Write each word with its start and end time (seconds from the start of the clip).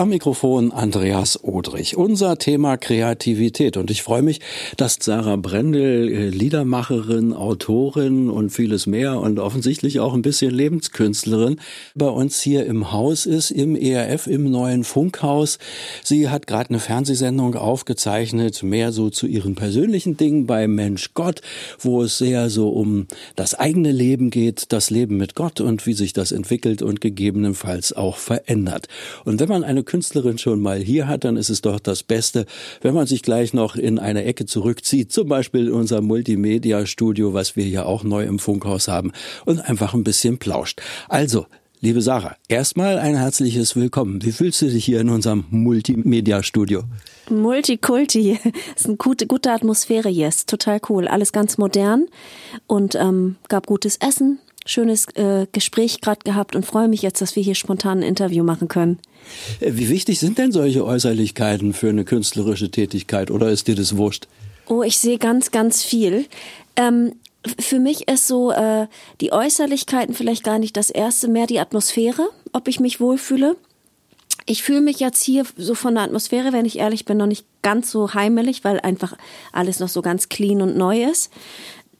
Am 0.00 0.08
Mikrofon 0.08 0.72
Andreas 0.72 1.44
Odrich. 1.44 1.94
Unser 1.94 2.38
Thema 2.38 2.78
Kreativität. 2.78 3.76
Und 3.76 3.90
ich 3.90 4.02
freue 4.02 4.22
mich, 4.22 4.40
dass 4.78 4.96
Sarah 4.98 5.36
Brendel, 5.36 6.08
äh, 6.08 6.28
Liedermacherin, 6.30 7.34
Autorin 7.34 8.30
und 8.30 8.48
vieles 8.48 8.86
mehr 8.86 9.20
und 9.20 9.38
offensichtlich 9.38 10.00
auch 10.00 10.14
ein 10.14 10.22
bisschen 10.22 10.54
Lebenskünstlerin, 10.54 11.60
bei 11.94 12.08
uns 12.08 12.40
hier 12.40 12.64
im 12.64 12.92
Haus 12.92 13.26
ist, 13.26 13.50
im 13.50 13.76
ERF, 13.76 14.26
im 14.26 14.50
neuen 14.50 14.84
Funkhaus. 14.84 15.58
Sie 16.02 16.30
hat 16.30 16.46
gerade 16.46 16.70
eine 16.70 16.78
Fernsehsendung 16.78 17.54
aufgezeichnet, 17.54 18.62
mehr 18.62 18.92
so 18.92 19.10
zu 19.10 19.26
ihren 19.26 19.54
persönlichen 19.54 20.16
Dingen 20.16 20.46
bei 20.46 20.66
Mensch 20.66 21.12
Gott, 21.12 21.42
wo 21.78 22.02
es 22.04 22.16
sehr 22.16 22.48
so 22.48 22.70
um 22.70 23.06
das 23.36 23.52
eigene 23.52 23.92
Leben 23.92 24.30
geht, 24.30 24.72
das 24.72 24.88
Leben 24.88 25.18
mit 25.18 25.34
Gott 25.34 25.60
und 25.60 25.84
wie 25.84 25.92
sich 25.92 26.14
das 26.14 26.32
entwickelt 26.32 26.80
und 26.80 27.02
gegebenenfalls 27.02 27.92
auch 27.92 28.16
verändert. 28.16 28.88
Und 29.26 29.40
wenn 29.40 29.48
man 29.50 29.62
eine 29.62 29.84
Künstlerin 29.90 30.38
schon 30.38 30.60
mal 30.60 30.78
hier 30.78 31.08
hat, 31.08 31.24
dann 31.24 31.36
ist 31.36 31.50
es 31.50 31.62
doch 31.62 31.80
das 31.80 32.04
Beste, 32.04 32.46
wenn 32.80 32.94
man 32.94 33.08
sich 33.08 33.22
gleich 33.22 33.52
noch 33.52 33.74
in 33.74 33.98
eine 33.98 34.22
Ecke 34.22 34.46
zurückzieht, 34.46 35.10
zum 35.10 35.28
Beispiel 35.28 35.66
in 35.66 35.72
unser 35.72 36.00
Multimedia-Studio, 36.00 37.34
was 37.34 37.56
wir 37.56 37.66
ja 37.66 37.84
auch 37.84 38.04
neu 38.04 38.22
im 38.22 38.38
Funkhaus 38.38 38.86
haben, 38.86 39.10
und 39.46 39.58
einfach 39.58 39.92
ein 39.92 40.04
bisschen 40.04 40.38
plauscht. 40.38 40.80
Also, 41.08 41.46
Liebe 41.82 42.02
Sarah, 42.02 42.36
erstmal 42.46 42.98
ein 42.98 43.16
herzliches 43.16 43.74
Willkommen. 43.74 44.22
Wie 44.22 44.32
fühlst 44.32 44.60
du 44.60 44.66
dich 44.66 44.84
hier 44.84 45.00
in 45.00 45.08
unserem 45.08 45.46
Multimedia-Studio? 45.48 46.82
Multikulti. 47.30 48.38
ist 48.76 48.86
eine 48.86 48.96
gute, 48.96 49.26
gute 49.26 49.50
Atmosphäre 49.50 50.10
hier. 50.10 50.28
Ist 50.28 50.50
total 50.50 50.78
cool. 50.90 51.08
Alles 51.08 51.32
ganz 51.32 51.56
modern 51.56 52.06
und 52.66 52.96
ähm, 52.96 53.36
gab 53.48 53.66
gutes 53.66 53.96
Essen, 53.96 54.40
schönes 54.66 55.06
äh, 55.14 55.46
Gespräch 55.52 56.00
gerade 56.00 56.20
gehabt 56.24 56.54
und 56.54 56.66
freue 56.66 56.88
mich 56.88 57.02
jetzt, 57.02 57.20
dass 57.20 57.36
wir 57.36 57.42
hier 57.42 57.54
spontan 57.54 57.98
ein 57.98 58.02
Interview 58.02 58.44
machen 58.44 58.68
können. 58.68 58.98
Äh, 59.60 59.72
wie 59.74 59.88
wichtig 59.88 60.20
sind 60.20 60.38
denn 60.38 60.52
solche 60.52 60.84
Äußerlichkeiten 60.84 61.72
für 61.72 61.88
eine 61.88 62.04
künstlerische 62.04 62.70
Tätigkeit 62.70 63.30
oder 63.30 63.50
ist 63.50 63.68
dir 63.68 63.74
das 63.74 63.96
wurscht? 63.96 64.28
Oh, 64.66 64.82
ich 64.82 64.98
sehe 64.98 65.18
ganz, 65.18 65.50
ganz 65.50 65.82
viel. 65.82 66.26
Ähm, 66.76 67.14
für 67.58 67.78
mich 67.78 68.08
ist 68.08 68.26
so 68.26 68.52
äh, 68.52 68.86
die 69.20 69.32
Äußerlichkeiten 69.32 70.14
vielleicht 70.14 70.44
gar 70.44 70.58
nicht 70.58 70.76
das 70.76 70.90
erste, 70.90 71.28
mehr 71.28 71.46
die 71.46 71.58
Atmosphäre, 71.58 72.28
ob 72.52 72.68
ich 72.68 72.80
mich 72.80 73.00
wohlfühle. 73.00 73.56
Ich 74.46 74.62
fühle 74.62 74.80
mich 74.80 75.00
jetzt 75.00 75.22
hier 75.22 75.44
so 75.56 75.74
von 75.74 75.94
der 75.94 76.04
Atmosphäre, 76.04 76.52
wenn 76.52 76.64
ich 76.64 76.78
ehrlich 76.78 77.04
bin, 77.04 77.18
noch 77.18 77.26
nicht 77.26 77.46
ganz 77.62 77.90
so 77.90 78.14
heimelig, 78.14 78.64
weil 78.64 78.80
einfach 78.80 79.16
alles 79.52 79.80
noch 79.80 79.88
so 79.88 80.02
ganz 80.02 80.28
clean 80.28 80.62
und 80.62 80.76
neu 80.76 81.04
ist. 81.04 81.30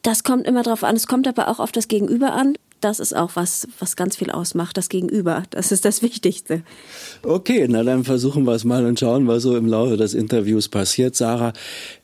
Das 0.03 0.25
kommt 0.25 0.47
immer 0.47 0.63
drauf 0.63 0.85
an. 0.85 0.97
Es 0.97 1.07
kommt 1.07 1.29
aber 1.29 1.49
auch 1.49 1.61
auf 1.61 1.73
das 1.73 1.89
Gegenüber 1.89 2.33
an 2.33 2.55
das 2.81 2.99
ist 2.99 3.15
auch 3.15 3.33
was, 3.35 3.69
was 3.79 3.97
ganz 3.97 4.17
viel 4.17 4.31
ausmacht, 4.31 4.77
das 4.77 4.89
Gegenüber. 4.89 5.45
Das 5.51 5.73
ist 5.73 5.85
das 5.85 6.03
Wichtigste. 6.03 6.63
Okay, 7.23 7.67
na 7.69 7.83
dann 7.83 8.05
versuchen 8.05 8.45
wir 8.45 8.55
es 8.55 8.65
mal 8.65 8.87
und 8.87 8.99
schauen, 8.99 9.29
was 9.29 9.43
so 9.43 9.57
im 9.57 9.67
Laufe 9.67 9.97
des 9.97 10.15
Interviews 10.15 10.69
passiert. 10.69 11.15
Sarah, 11.15 11.53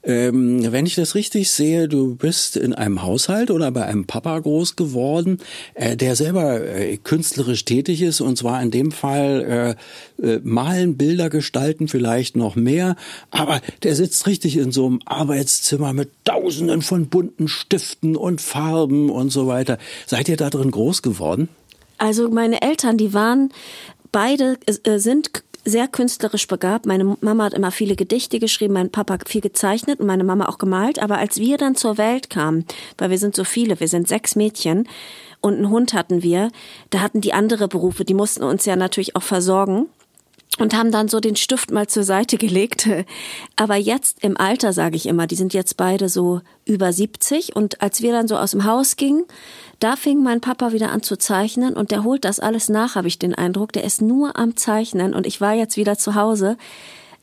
ähm, 0.06 0.72
wenn 0.72 0.86
ich 0.86 0.94
das 0.94 1.16
richtig 1.16 1.50
sehe, 1.50 1.88
du 1.88 2.14
bist 2.14 2.56
in 2.56 2.72
einem 2.72 3.02
Haushalt 3.02 3.50
oder 3.50 3.72
bei 3.72 3.84
einem 3.84 4.06
Papa 4.06 4.38
groß 4.38 4.76
geworden, 4.76 5.38
äh, 5.74 5.96
der 5.96 6.14
selber 6.14 6.64
äh, 6.64 6.96
künstlerisch 6.96 7.64
tätig 7.64 8.02
ist 8.02 8.20
und 8.20 8.38
zwar 8.38 8.62
in 8.62 8.70
dem 8.70 8.92
Fall 8.92 9.76
äh, 10.22 10.26
äh, 10.26 10.40
malen, 10.44 10.96
Bilder 10.96 11.28
gestalten, 11.28 11.88
vielleicht 11.88 12.36
noch 12.36 12.54
mehr, 12.54 12.94
aber 13.30 13.60
der 13.82 13.96
sitzt 13.96 14.26
richtig 14.28 14.56
in 14.56 14.70
so 14.70 14.86
einem 14.86 15.00
Arbeitszimmer 15.04 15.92
mit 15.92 16.10
tausenden 16.24 16.82
von 16.82 17.08
bunten 17.08 17.48
Stiften 17.48 18.14
und 18.16 18.40
Farben 18.40 19.10
und 19.10 19.30
so 19.30 19.48
weiter. 19.48 19.78
Seid 20.06 20.28
ihr 20.28 20.36
da 20.36 20.50
drin 20.50 20.70
groß 20.70 21.02
geworden? 21.02 21.48
Also 21.98 22.28
meine 22.28 22.62
Eltern, 22.62 22.96
die 22.96 23.12
waren 23.12 23.50
beide 24.12 24.58
äh, 24.66 24.98
sind 24.98 25.45
sehr 25.66 25.88
künstlerisch 25.88 26.46
begabt. 26.46 26.86
Meine 26.86 27.16
Mama 27.20 27.44
hat 27.44 27.54
immer 27.54 27.72
viele 27.72 27.96
Gedichte 27.96 28.38
geschrieben, 28.38 28.74
mein 28.74 28.90
Papa 28.90 29.18
viel 29.26 29.40
gezeichnet 29.40 30.00
und 30.00 30.06
meine 30.06 30.24
Mama 30.24 30.48
auch 30.48 30.58
gemalt. 30.58 31.00
Aber 31.00 31.18
als 31.18 31.38
wir 31.38 31.58
dann 31.58 31.74
zur 31.74 31.98
Welt 31.98 32.30
kamen, 32.30 32.64
weil 32.96 33.10
wir 33.10 33.18
sind 33.18 33.34
so 33.34 33.44
viele, 33.44 33.80
wir 33.80 33.88
sind 33.88 34.08
sechs 34.08 34.36
Mädchen 34.36 34.88
und 35.40 35.54
einen 35.54 35.70
Hund 35.70 35.92
hatten 35.92 36.22
wir, 36.22 36.50
da 36.90 37.00
hatten 37.00 37.20
die 37.20 37.32
andere 37.32 37.68
Berufe, 37.68 38.04
die 38.04 38.14
mussten 38.14 38.44
uns 38.44 38.64
ja 38.64 38.76
natürlich 38.76 39.16
auch 39.16 39.22
versorgen 39.22 39.88
und 40.58 40.74
haben 40.74 40.90
dann 40.90 41.08
so 41.08 41.20
den 41.20 41.36
Stift 41.36 41.70
mal 41.70 41.86
zur 41.86 42.02
Seite 42.02 42.38
gelegt. 42.38 42.88
Aber 43.56 43.76
jetzt 43.76 44.22
im 44.24 44.36
Alter, 44.36 44.72
sage 44.72 44.96
ich 44.96 45.06
immer, 45.06 45.26
die 45.26 45.36
sind 45.36 45.54
jetzt 45.54 45.76
beide 45.76 46.08
so 46.08 46.40
über 46.64 46.92
70 46.92 47.54
und 47.54 47.82
als 47.82 48.02
wir 48.02 48.12
dann 48.12 48.28
so 48.28 48.36
aus 48.36 48.52
dem 48.52 48.64
Haus 48.64 48.96
gingen, 48.96 49.24
da 49.78 49.96
fing 49.96 50.22
mein 50.22 50.40
Papa 50.40 50.72
wieder 50.72 50.90
an 50.90 51.02
zu 51.02 51.18
zeichnen 51.18 51.74
und 51.74 51.90
der 51.90 52.04
holt 52.04 52.24
das 52.24 52.40
alles 52.40 52.68
nach, 52.68 52.94
habe 52.94 53.08
ich 53.08 53.18
den 53.18 53.34
Eindruck. 53.34 53.72
Der 53.72 53.84
ist 53.84 54.00
nur 54.00 54.38
am 54.38 54.56
Zeichnen 54.56 55.14
und 55.14 55.26
ich 55.26 55.40
war 55.40 55.54
jetzt 55.54 55.76
wieder 55.76 55.98
zu 55.98 56.14
Hause. 56.14 56.56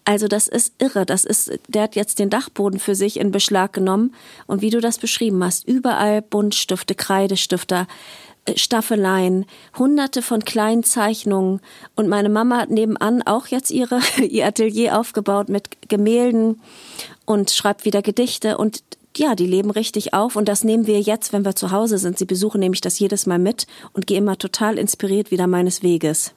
Also 0.05 0.27
das 0.27 0.47
ist 0.47 0.73
irre. 0.79 1.05
Das 1.05 1.23
ist, 1.23 1.51
der 1.67 1.83
hat 1.83 1.95
jetzt 1.95 2.19
den 2.19 2.29
Dachboden 2.29 2.79
für 2.79 2.93
sich 2.93 3.19
in 3.19 3.31
Beschlag 3.31 3.73
genommen 3.73 4.13
und 4.47 4.61
wie 4.61 4.69
du 4.69 4.81
das 4.81 4.97
beschrieben 4.97 5.43
hast, 5.43 5.67
überall 5.67 6.21
Buntstifte, 6.21 6.93
Kreidestifter, 6.93 7.87
Staffeleien, 8.55 9.45
hunderte 9.77 10.21
von 10.21 10.43
kleinen 10.43 10.83
Zeichnungen 10.83 11.61
und 11.95 12.09
meine 12.09 12.29
Mama 12.29 12.57
hat 12.57 12.69
nebenan 12.69 13.21
auch 13.21 13.47
jetzt 13.47 13.71
ihre, 13.71 13.99
ihr 14.21 14.45
Atelier 14.45 14.99
aufgebaut 14.99 15.49
mit 15.49 15.89
Gemälden 15.89 16.61
und 17.25 17.51
schreibt 17.51 17.85
wieder 17.85 18.01
Gedichte 18.01 18.57
und 18.57 18.83
ja, 19.15 19.35
die 19.35 19.45
leben 19.45 19.69
richtig 19.69 20.13
auf 20.13 20.35
und 20.35 20.47
das 20.47 20.63
nehmen 20.63 20.87
wir 20.87 20.99
jetzt, 20.99 21.33
wenn 21.33 21.45
wir 21.45 21.55
zu 21.55 21.71
Hause 21.71 21.97
sind. 21.99 22.17
Sie 22.17 22.25
besuchen 22.25 22.59
nämlich 22.59 22.81
das 22.81 22.97
jedes 22.97 23.27
Mal 23.27 23.39
mit 23.39 23.67
und 23.93 24.07
gehe 24.07 24.17
immer 24.17 24.37
total 24.37 24.79
inspiriert 24.79 25.29
wieder 25.29 25.47
meines 25.47 25.83
Weges. 25.83 26.33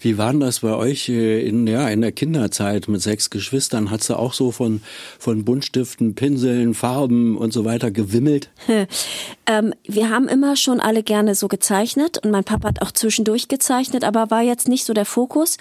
Wie 0.00 0.18
war 0.18 0.30
denn 0.30 0.40
das 0.40 0.60
bei 0.60 0.74
euch 0.74 1.08
äh, 1.08 1.46
in, 1.46 1.66
ja, 1.66 1.88
in 1.88 2.00
der 2.00 2.12
Kinderzeit 2.12 2.88
mit 2.88 3.00
sechs 3.00 3.30
Geschwistern? 3.30 3.90
Hat's 3.90 4.08
da 4.08 4.16
auch 4.16 4.32
so 4.32 4.50
von, 4.50 4.82
von 5.18 5.44
Buntstiften, 5.44 6.14
Pinseln, 6.14 6.74
Farben 6.74 7.36
und 7.36 7.52
so 7.52 7.64
weiter 7.64 7.90
gewimmelt? 7.90 8.50
ähm, 9.46 9.74
wir 9.86 10.10
haben 10.10 10.28
immer 10.28 10.56
schon 10.56 10.80
alle 10.80 11.02
gerne 11.02 11.34
so 11.34 11.48
gezeichnet 11.48 12.18
und 12.18 12.30
mein 12.30 12.44
Papa 12.44 12.68
hat 12.68 12.82
auch 12.82 12.92
zwischendurch 12.92 13.48
gezeichnet, 13.48 14.04
aber 14.04 14.30
war 14.30 14.42
jetzt 14.42 14.68
nicht 14.68 14.84
so 14.84 14.92
der 14.92 15.04
Fokus. 15.06 15.56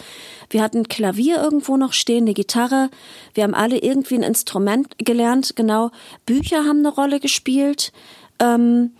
Wir 0.49 0.61
hatten 0.61 0.87
Klavier 0.87 1.41
irgendwo 1.41 1.77
noch 1.77 1.93
stehen, 1.93 2.23
eine 2.23 2.33
Gitarre. 2.33 2.89
Wir 3.33 3.43
haben 3.43 3.53
alle 3.53 3.77
irgendwie 3.79 4.15
ein 4.15 4.23
Instrument 4.23 4.97
gelernt, 4.97 5.55
genau. 5.55 5.91
Bücher 6.25 6.65
haben 6.65 6.79
eine 6.79 6.89
Rolle 6.89 7.19
gespielt. 7.19 7.91
Ähm, 8.39 8.91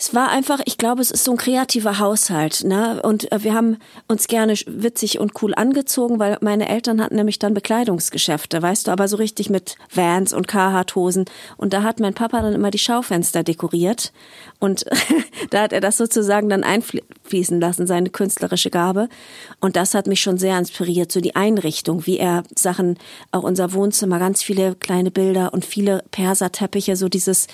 es 0.00 0.14
war 0.14 0.30
einfach, 0.30 0.60
ich 0.64 0.78
glaube, 0.78 1.02
es 1.02 1.10
ist 1.10 1.24
so 1.24 1.32
ein 1.32 1.36
kreativer 1.36 1.98
Haushalt, 1.98 2.64
ne? 2.64 3.02
Und 3.02 3.30
äh, 3.32 3.44
wir 3.44 3.52
haben 3.52 3.76
uns 4.08 4.28
gerne 4.28 4.54
witzig 4.66 5.18
und 5.18 5.42
cool 5.42 5.54
angezogen, 5.54 6.18
weil 6.18 6.38
meine 6.40 6.70
Eltern 6.70 7.02
hatten 7.02 7.16
nämlich 7.16 7.38
dann 7.38 7.52
Bekleidungsgeschäfte, 7.52 8.62
weißt 8.62 8.86
du, 8.86 8.92
aber 8.92 9.08
so 9.08 9.18
richtig 9.18 9.50
mit 9.50 9.76
Vans 9.94 10.32
und 10.32 10.48
Carhartt-Hosen. 10.48 11.26
Und 11.58 11.74
da 11.74 11.82
hat 11.82 12.00
mein 12.00 12.14
Papa 12.14 12.40
dann 12.40 12.54
immer 12.54 12.70
die 12.70 12.78
Schaufenster 12.78 13.42
dekoriert. 13.42 14.14
Und 14.58 14.86
da 15.50 15.64
hat 15.64 15.74
er 15.74 15.82
das 15.82 15.98
sozusagen 15.98 16.48
dann 16.48 16.64
einfließen 16.64 17.60
lassen, 17.60 17.86
seine 17.86 18.08
künstlerische 18.08 18.70
Gabe. 18.70 19.10
Und 19.60 19.76
das 19.76 19.92
hat 19.92 20.06
mich 20.06 20.22
schon 20.22 20.38
sehr 20.38 20.56
inspiriert, 20.56 21.12
so 21.12 21.20
die 21.20 21.36
Einrichtung, 21.36 22.06
wie 22.06 22.16
er 22.16 22.44
Sachen, 22.56 22.98
auch 23.32 23.42
unser 23.42 23.74
Wohnzimmer, 23.74 24.18
ganz 24.18 24.42
viele 24.42 24.76
kleine 24.76 25.10
Bilder 25.10 25.52
und 25.52 25.66
viele 25.66 26.02
Perserteppiche, 26.10 26.96
so 26.96 27.10
dieses 27.10 27.48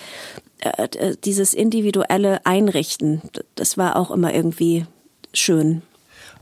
äh, 0.60 0.88
äh, 0.98 1.16
dieses 1.24 1.54
individuelle 1.54 2.44
Einrichten, 2.46 3.22
das 3.54 3.76
war 3.76 3.96
auch 3.96 4.10
immer 4.10 4.34
irgendwie 4.34 4.86
schön. 5.32 5.82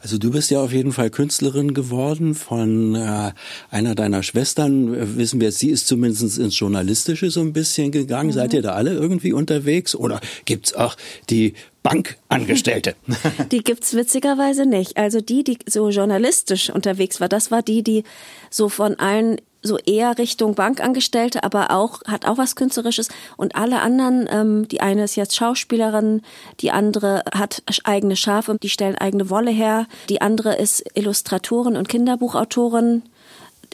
Also 0.05 0.19
du 0.19 0.31
bist 0.31 0.51
ja 0.51 0.61
auf 0.61 0.71
jeden 0.71 0.93
Fall 0.93 1.09
Künstlerin 1.09 1.73
geworden 1.73 2.35
von 2.35 2.95
äh, 2.95 3.33
einer 3.71 3.95
deiner 3.95 4.23
Schwestern. 4.23 5.17
Wissen 5.17 5.41
wir, 5.41 5.51
sie 5.51 5.71
ist 5.71 5.87
zumindest 5.87 6.39
ins 6.39 6.59
Journalistische 6.59 7.31
so 7.31 7.41
ein 7.41 7.55
bisschen 7.55 7.91
gegangen. 7.91 8.29
Mhm. 8.29 8.35
Seid 8.35 8.53
ihr 8.53 8.61
da 8.61 8.73
alle 8.75 8.93
irgendwie 8.93 9.33
unterwegs? 9.33 9.95
Oder 9.95 10.21
gibt's 10.45 10.75
auch 10.75 10.97
die 11.31 11.55
Bankangestellte? 11.83 12.97
Die 13.51 13.65
gibt's 13.65 13.95
witzigerweise 13.95 14.67
nicht. 14.67 14.99
Also 14.99 15.23
die, 15.23 15.43
die 15.43 15.59
so 15.67 15.89
journalistisch 15.89 16.69
unterwegs 16.69 17.21
war, 17.21 17.31
das 17.31 17.51
war 17.51 17.63
die, 17.63 17.83
die 17.83 18.05
so 18.51 18.69
von 18.69 18.99
allen 18.99 19.41
so 19.65 19.79
eher 19.79 20.19
Richtung 20.19 20.55
Bankangestellte, 20.55 21.43
aber 21.43 21.71
auch 21.71 22.03
hat 22.07 22.27
auch 22.27 22.39
was 22.39 22.55
Künstlerisches. 22.55 23.09
Und 23.37 23.57
alle 23.57 23.81
anderen, 23.81 24.29
ähm, 24.31 24.69
die 24.69 24.81
eine 24.81 25.05
ist 25.05 25.17
jetzt 25.17 25.35
Schauspielerin, 25.35 26.23
die 26.61 26.71
andere 26.71 27.23
hat 27.35 27.63
eigene 27.85 28.15
Schafe, 28.15 28.57
die 28.63 28.69
stellen 28.69 28.97
eigene 28.97 29.31
Wolle 29.31 29.51
her, 29.51 29.87
die 30.09 30.21
andere 30.21 30.55
ist 30.57 30.85
Illustratorin 30.95 31.77
und 31.77 31.89
Kinderbuchautorin 31.89 33.03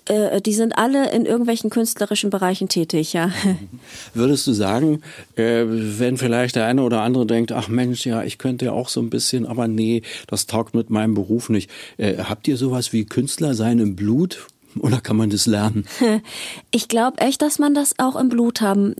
äh, 0.06 0.40
die 0.40 0.54
sind 0.54 0.76
alle 0.78 1.10
in 1.12 1.26
irgendwelchen 1.26 1.70
künstlerischen 1.70 2.30
Bereichen 2.30 2.68
tätig, 2.68 3.12
ja. 3.12 3.30
Würdest 4.14 4.46
du 4.46 4.52
sagen, 4.52 5.02
äh, 5.36 5.64
wenn 5.66 6.16
vielleicht 6.16 6.56
der 6.56 6.66
eine 6.66 6.82
oder 6.82 7.02
andere 7.02 7.26
denkt, 7.26 7.52
ach 7.52 7.68
Mensch, 7.68 8.06
ja, 8.06 8.22
ich 8.22 8.38
könnte 8.38 8.66
ja 8.66 8.72
auch 8.72 8.88
so 8.88 9.00
ein 9.00 9.10
bisschen, 9.10 9.46
aber 9.46 9.68
nee, 9.68 10.02
das 10.26 10.46
taugt 10.46 10.74
mit 10.74 10.90
meinem 10.90 11.14
Beruf 11.14 11.48
nicht. 11.48 11.70
Äh, 11.96 12.18
habt 12.18 12.48
ihr 12.48 12.56
sowas 12.56 12.92
wie 12.92 13.04
Künstler 13.04 13.54
sein 13.54 13.78
im 13.78 13.96
Blut? 13.96 14.46
Oder 14.78 15.00
kann 15.00 15.16
man 15.16 15.30
das 15.30 15.46
lernen? 15.46 15.86
Ich 16.70 16.88
glaube 16.88 17.18
echt, 17.18 17.42
dass 17.42 17.58
man 17.58 17.74
das 17.74 17.98
auch 17.98 18.16
im 18.16 18.28
Blut 18.28 18.60
haben 18.60 18.94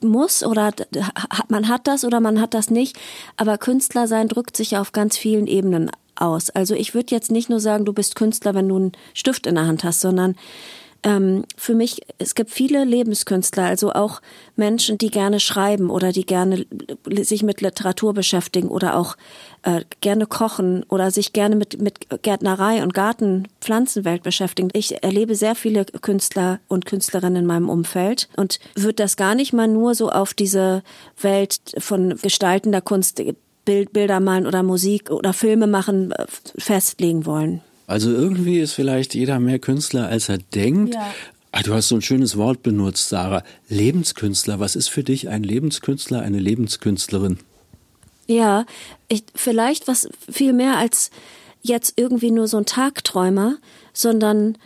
muss 0.00 0.42
oder 0.44 0.72
man 1.48 1.68
hat 1.68 1.86
das 1.86 2.04
oder 2.04 2.20
man 2.20 2.40
hat 2.40 2.54
das 2.54 2.70
nicht. 2.70 2.96
Aber 3.36 3.58
Künstler 3.58 4.06
sein 4.06 4.28
drückt 4.28 4.56
sich 4.56 4.76
auf 4.76 4.92
ganz 4.92 5.16
vielen 5.16 5.46
Ebenen 5.46 5.90
aus. 6.16 6.50
Also 6.50 6.74
ich 6.74 6.94
würde 6.94 7.14
jetzt 7.14 7.30
nicht 7.30 7.48
nur 7.48 7.60
sagen, 7.60 7.84
du 7.84 7.92
bist 7.92 8.14
Künstler, 8.14 8.54
wenn 8.54 8.68
du 8.68 8.76
einen 8.76 8.92
Stift 9.14 9.46
in 9.46 9.54
der 9.54 9.66
Hand 9.66 9.84
hast, 9.84 10.00
sondern 10.00 10.36
ähm, 11.02 11.44
für 11.56 11.74
mich, 11.74 12.02
es 12.18 12.34
gibt 12.34 12.50
viele 12.50 12.84
Lebenskünstler, 12.84 13.64
also 13.64 13.92
auch 13.92 14.20
Menschen, 14.56 14.98
die 14.98 15.10
gerne 15.10 15.40
schreiben 15.40 15.88
oder 15.88 16.12
die 16.12 16.26
gerne 16.26 16.66
sich 17.22 17.42
mit 17.42 17.60
Literatur 17.60 18.12
beschäftigen 18.12 18.68
oder 18.68 18.96
auch 18.96 19.16
äh, 19.62 19.82
gerne 20.00 20.26
kochen 20.26 20.84
oder 20.88 21.10
sich 21.10 21.32
gerne 21.32 21.56
mit, 21.56 21.80
mit 21.80 22.22
Gärtnerei 22.22 22.82
und 22.82 22.92
Garten, 22.92 23.48
Pflanzenwelt 23.60 24.22
beschäftigen. 24.22 24.68
Ich 24.74 25.02
erlebe 25.02 25.34
sehr 25.34 25.54
viele 25.54 25.84
Künstler 25.84 26.60
und 26.68 26.84
Künstlerinnen 26.84 27.42
in 27.42 27.46
meinem 27.46 27.68
Umfeld 27.68 28.28
und 28.36 28.58
würde 28.74 28.94
das 28.94 29.16
gar 29.16 29.34
nicht 29.34 29.52
mal 29.52 29.68
nur 29.68 29.94
so 29.94 30.10
auf 30.10 30.34
diese 30.34 30.82
Welt 31.20 31.60
von 31.78 32.16
gestaltender 32.20 32.80
Kunst 32.80 33.22
Bild, 33.64 33.92
Bilder 33.92 34.20
malen 34.20 34.46
oder 34.46 34.62
Musik 34.62 35.10
oder 35.10 35.32
Filme 35.32 35.66
machen 35.66 36.12
äh, 36.12 36.26
festlegen 36.58 37.24
wollen. 37.24 37.62
Also 37.90 38.12
irgendwie 38.12 38.60
ist 38.60 38.74
vielleicht 38.74 39.16
jeder 39.16 39.40
mehr 39.40 39.58
Künstler, 39.58 40.06
als 40.06 40.28
er 40.28 40.38
denkt. 40.38 40.94
Ja. 40.94 41.12
Ah, 41.50 41.62
du 41.62 41.74
hast 41.74 41.88
so 41.88 41.96
ein 41.96 42.02
schönes 42.02 42.36
Wort 42.36 42.62
benutzt, 42.62 43.08
Sarah. 43.08 43.42
Lebenskünstler. 43.68 44.60
Was 44.60 44.76
ist 44.76 44.86
für 44.86 45.02
dich 45.02 45.28
ein 45.28 45.42
Lebenskünstler, 45.42 46.22
eine 46.22 46.38
Lebenskünstlerin? 46.38 47.40
Ja, 48.28 48.64
ich, 49.08 49.24
vielleicht 49.34 49.88
was 49.88 50.08
viel 50.30 50.52
mehr 50.52 50.76
als 50.76 51.10
jetzt 51.62 51.94
irgendwie 51.96 52.30
nur 52.30 52.46
so 52.46 52.58
ein 52.58 52.64
Tagträumer, 52.64 53.56
sondern 53.92 54.56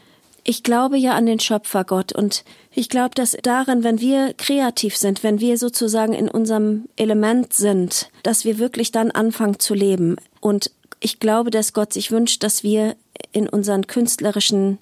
ich 0.44 0.62
glaube 0.62 0.98
ja 0.98 1.12
an 1.12 1.24
den 1.24 1.40
Schöpfergott 1.40 2.12
und 2.12 2.44
ich 2.74 2.90
glaube, 2.90 3.14
dass 3.14 3.38
darin, 3.42 3.84
wenn 3.84 4.00
wir 4.00 4.34
kreativ 4.34 4.98
sind, 4.98 5.22
wenn 5.22 5.40
wir 5.40 5.56
sozusagen 5.56 6.12
in 6.12 6.28
unserem 6.28 6.90
Element 6.96 7.54
sind, 7.54 8.10
dass 8.22 8.44
wir 8.44 8.58
wirklich 8.58 8.92
dann 8.92 9.10
anfangen 9.10 9.58
zu 9.58 9.72
leben. 9.72 10.16
Und 10.40 10.70
ich 11.00 11.20
glaube, 11.20 11.50
dass 11.50 11.72
Gott 11.72 11.92
sich 11.92 12.10
wünscht, 12.10 12.42
dass 12.42 12.62
wir 12.62 12.96
in 13.32 13.48
unseren 13.48 13.86
künstlerischen 13.86 14.78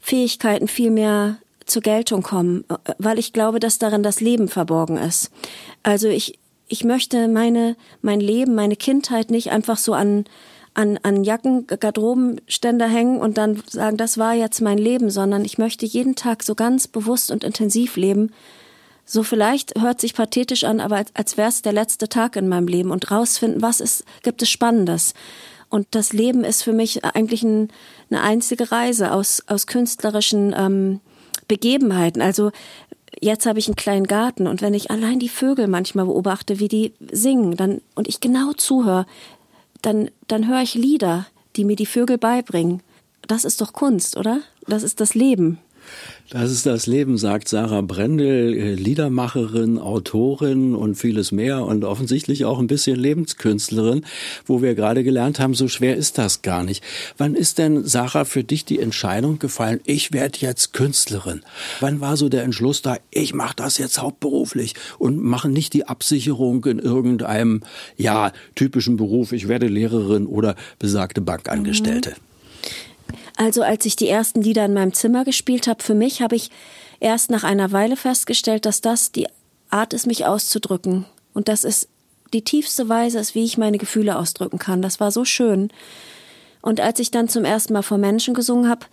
Fähigkeiten 0.00 0.68
viel 0.68 0.90
mehr 0.90 1.38
zur 1.66 1.82
Geltung 1.82 2.22
kommen, 2.22 2.64
weil 2.98 3.18
ich 3.18 3.32
glaube, 3.32 3.60
dass 3.60 3.78
darin 3.78 4.02
das 4.02 4.20
Leben 4.20 4.48
verborgen 4.48 4.96
ist. 4.96 5.30
Also 5.82 6.08
ich, 6.08 6.38
ich 6.66 6.84
möchte 6.84 7.28
meine, 7.28 7.76
mein 8.00 8.20
Leben, 8.20 8.54
meine 8.54 8.76
Kindheit 8.76 9.30
nicht 9.30 9.50
einfach 9.50 9.76
so 9.76 9.92
an, 9.92 10.24
an, 10.74 10.98
an 11.02 11.24
Jacken, 11.24 11.66
Garderobenständer 11.66 12.88
hängen 12.88 13.20
und 13.20 13.36
dann 13.36 13.62
sagen, 13.68 13.96
das 13.96 14.16
war 14.16 14.34
jetzt 14.34 14.60
mein 14.60 14.78
Leben, 14.78 15.10
sondern 15.10 15.44
ich 15.44 15.58
möchte 15.58 15.84
jeden 15.84 16.14
Tag 16.14 16.42
so 16.42 16.54
ganz 16.54 16.88
bewusst 16.88 17.30
und 17.30 17.44
intensiv 17.44 17.96
leben. 17.96 18.32
So 19.10 19.22
vielleicht 19.22 19.80
hört 19.80 20.02
sich 20.02 20.12
pathetisch 20.12 20.64
an, 20.64 20.80
aber 20.80 20.96
als, 20.96 21.10
als 21.14 21.38
wäre 21.38 21.48
es 21.48 21.62
der 21.62 21.72
letzte 21.72 22.10
Tag 22.10 22.36
in 22.36 22.46
meinem 22.46 22.68
Leben 22.68 22.90
und 22.90 23.10
rausfinden, 23.10 23.62
was 23.62 23.80
ist, 23.80 24.04
gibt 24.22 24.42
es 24.42 24.50
Spannendes. 24.50 25.14
Und 25.70 25.86
das 25.92 26.12
Leben 26.12 26.44
ist 26.44 26.62
für 26.62 26.74
mich 26.74 27.06
eigentlich 27.06 27.42
ein, 27.42 27.70
eine 28.10 28.20
einzige 28.20 28.70
Reise 28.70 29.12
aus, 29.12 29.42
aus 29.46 29.66
künstlerischen 29.66 30.54
ähm, 30.54 31.00
Begebenheiten. 31.48 32.20
Also 32.20 32.52
jetzt 33.18 33.46
habe 33.46 33.58
ich 33.58 33.68
einen 33.68 33.76
kleinen 33.76 34.06
Garten 34.06 34.46
und 34.46 34.60
wenn 34.60 34.74
ich 34.74 34.90
allein 34.90 35.18
die 35.18 35.30
Vögel 35.30 35.68
manchmal 35.68 36.04
beobachte, 36.04 36.60
wie 36.60 36.68
die 36.68 36.92
singen, 37.10 37.56
dann 37.56 37.80
und 37.94 38.08
ich 38.08 38.20
genau 38.20 38.52
zuhöre, 38.52 39.06
dann 39.80 40.10
dann 40.26 40.48
höre 40.48 40.60
ich 40.60 40.74
Lieder, 40.74 41.26
die 41.56 41.64
mir 41.64 41.76
die 41.76 41.86
Vögel 41.86 42.18
beibringen. 42.18 42.82
Das 43.26 43.46
ist 43.46 43.62
doch 43.62 43.72
Kunst, 43.72 44.18
oder? 44.18 44.42
Das 44.66 44.82
ist 44.82 45.00
das 45.00 45.14
Leben. 45.14 45.58
Das 46.30 46.52
ist 46.52 46.66
das 46.66 46.86
Leben, 46.86 47.16
sagt 47.16 47.48
Sarah 47.48 47.80
Brendel, 47.80 48.52
äh, 48.52 48.74
Liedermacherin, 48.74 49.78
Autorin 49.78 50.74
und 50.74 50.96
vieles 50.96 51.32
mehr 51.32 51.64
und 51.64 51.84
offensichtlich 51.84 52.44
auch 52.44 52.58
ein 52.58 52.66
bisschen 52.66 52.96
Lebenskünstlerin, 52.96 54.04
wo 54.44 54.60
wir 54.60 54.74
gerade 54.74 55.04
gelernt 55.04 55.40
haben, 55.40 55.54
so 55.54 55.68
schwer 55.68 55.96
ist 55.96 56.18
das 56.18 56.42
gar 56.42 56.64
nicht. 56.64 56.84
Wann 57.16 57.34
ist 57.34 57.56
denn, 57.56 57.82
Sarah, 57.86 58.26
für 58.26 58.44
dich 58.44 58.66
die 58.66 58.78
Entscheidung 58.78 59.38
gefallen, 59.38 59.80
ich 59.84 60.12
werde 60.12 60.38
jetzt 60.40 60.74
Künstlerin? 60.74 61.40
Wann 61.80 62.00
war 62.00 62.18
so 62.18 62.28
der 62.28 62.42
Entschluss 62.42 62.82
da, 62.82 62.98
ich 63.10 63.32
mache 63.32 63.56
das 63.56 63.78
jetzt 63.78 64.02
hauptberuflich 64.02 64.74
und 64.98 65.22
mache 65.22 65.48
nicht 65.48 65.72
die 65.72 65.86
Absicherung 65.86 66.62
in 66.66 66.78
irgendeinem, 66.78 67.62
ja, 67.96 68.32
typischen 68.54 68.98
Beruf, 68.98 69.32
ich 69.32 69.48
werde 69.48 69.66
Lehrerin 69.66 70.26
oder 70.26 70.56
besagte 70.78 71.22
Bankangestellte? 71.22 72.10
Mhm. 72.10 72.27
Also 73.38 73.62
als 73.62 73.86
ich 73.86 73.94
die 73.94 74.08
ersten 74.08 74.42
Lieder 74.42 74.64
in 74.64 74.74
meinem 74.74 74.92
Zimmer 74.92 75.24
gespielt 75.24 75.68
habe, 75.68 75.80
für 75.80 75.94
mich 75.94 76.22
habe 76.22 76.34
ich 76.34 76.50
erst 76.98 77.30
nach 77.30 77.44
einer 77.44 77.70
Weile 77.70 77.96
festgestellt, 77.96 78.66
dass 78.66 78.80
das 78.80 79.12
die 79.12 79.28
Art 79.70 79.92
ist, 79.92 80.08
mich 80.08 80.26
auszudrücken. 80.26 81.06
Und 81.34 81.46
das 81.46 81.62
ist 81.62 81.88
die 82.32 82.42
tiefste 82.42 82.88
Weise 82.88 83.20
ist, 83.20 83.36
wie 83.36 83.44
ich 83.44 83.56
meine 83.56 83.78
Gefühle 83.78 84.18
ausdrücken 84.18 84.58
kann. 84.58 84.82
Das 84.82 84.98
war 84.98 85.12
so 85.12 85.24
schön. 85.24 85.70
Und 86.62 86.80
als 86.80 86.98
ich 86.98 87.12
dann 87.12 87.28
zum 87.28 87.44
ersten 87.44 87.74
Mal 87.74 87.82
vor 87.82 87.96
Menschen 87.96 88.34
gesungen 88.34 88.68
habe, 88.68 88.86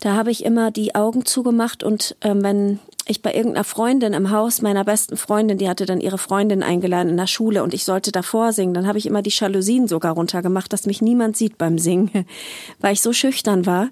da 0.00 0.14
habe 0.14 0.30
ich 0.30 0.44
immer 0.44 0.70
die 0.70 0.94
Augen 0.94 1.24
zugemacht 1.24 1.82
und 1.82 2.16
ähm, 2.20 2.42
wenn 2.42 2.78
ich 3.06 3.22
bei 3.22 3.34
irgendeiner 3.34 3.64
Freundin 3.64 4.12
im 4.12 4.30
Haus 4.30 4.62
meiner 4.62 4.84
besten 4.84 5.16
Freundin, 5.16 5.58
die 5.58 5.68
hatte 5.68 5.86
dann 5.86 6.00
ihre 6.00 6.18
Freundin 6.18 6.62
eingeladen 6.62 7.10
in 7.10 7.16
der 7.16 7.28
Schule 7.28 7.62
und 7.62 7.72
ich 7.72 7.84
sollte 7.84 8.12
davor 8.12 8.52
singen, 8.52 8.74
dann 8.74 8.86
habe 8.86 8.98
ich 8.98 9.06
immer 9.06 9.22
die 9.22 9.30
Jalousien 9.30 9.86
sogar 9.86 10.14
runtergemacht, 10.14 10.72
dass 10.72 10.86
mich 10.86 11.02
niemand 11.02 11.36
sieht 11.36 11.56
beim 11.56 11.78
Singen, 11.78 12.26
weil 12.80 12.94
ich 12.94 13.00
so 13.00 13.12
schüchtern 13.12 13.64
war 13.66 13.88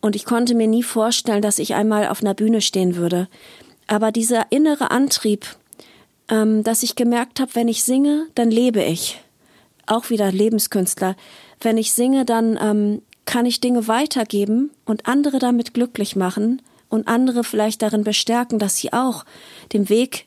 und 0.00 0.16
ich 0.16 0.24
konnte 0.24 0.54
mir 0.54 0.66
nie 0.66 0.82
vorstellen, 0.82 1.42
dass 1.42 1.58
ich 1.58 1.74
einmal 1.74 2.08
auf 2.08 2.22
einer 2.22 2.34
Bühne 2.34 2.60
stehen 2.60 2.96
würde. 2.96 3.28
Aber 3.86 4.12
dieser 4.12 4.50
innere 4.50 4.90
Antrieb, 4.90 5.46
ähm, 6.30 6.62
dass 6.62 6.82
ich 6.82 6.94
gemerkt 6.94 7.40
habe, 7.40 7.54
wenn 7.54 7.68
ich 7.68 7.82
singe, 7.82 8.26
dann 8.34 8.50
lebe 8.50 8.82
ich. 8.82 9.20
Auch 9.86 10.10
wieder 10.10 10.30
Lebenskünstler. 10.30 11.16
Wenn 11.60 11.78
ich 11.78 11.92
singe, 11.92 12.24
dann 12.24 12.58
ähm, 12.62 13.02
kann 13.28 13.44
ich 13.44 13.60
Dinge 13.60 13.88
weitergeben 13.88 14.70
und 14.86 15.06
andere 15.06 15.38
damit 15.38 15.74
glücklich 15.74 16.16
machen 16.16 16.62
und 16.88 17.08
andere 17.08 17.44
vielleicht 17.44 17.82
darin 17.82 18.02
bestärken, 18.02 18.58
dass 18.58 18.78
sie 18.78 18.94
auch 18.94 19.26
dem 19.74 19.90
Weg 19.90 20.24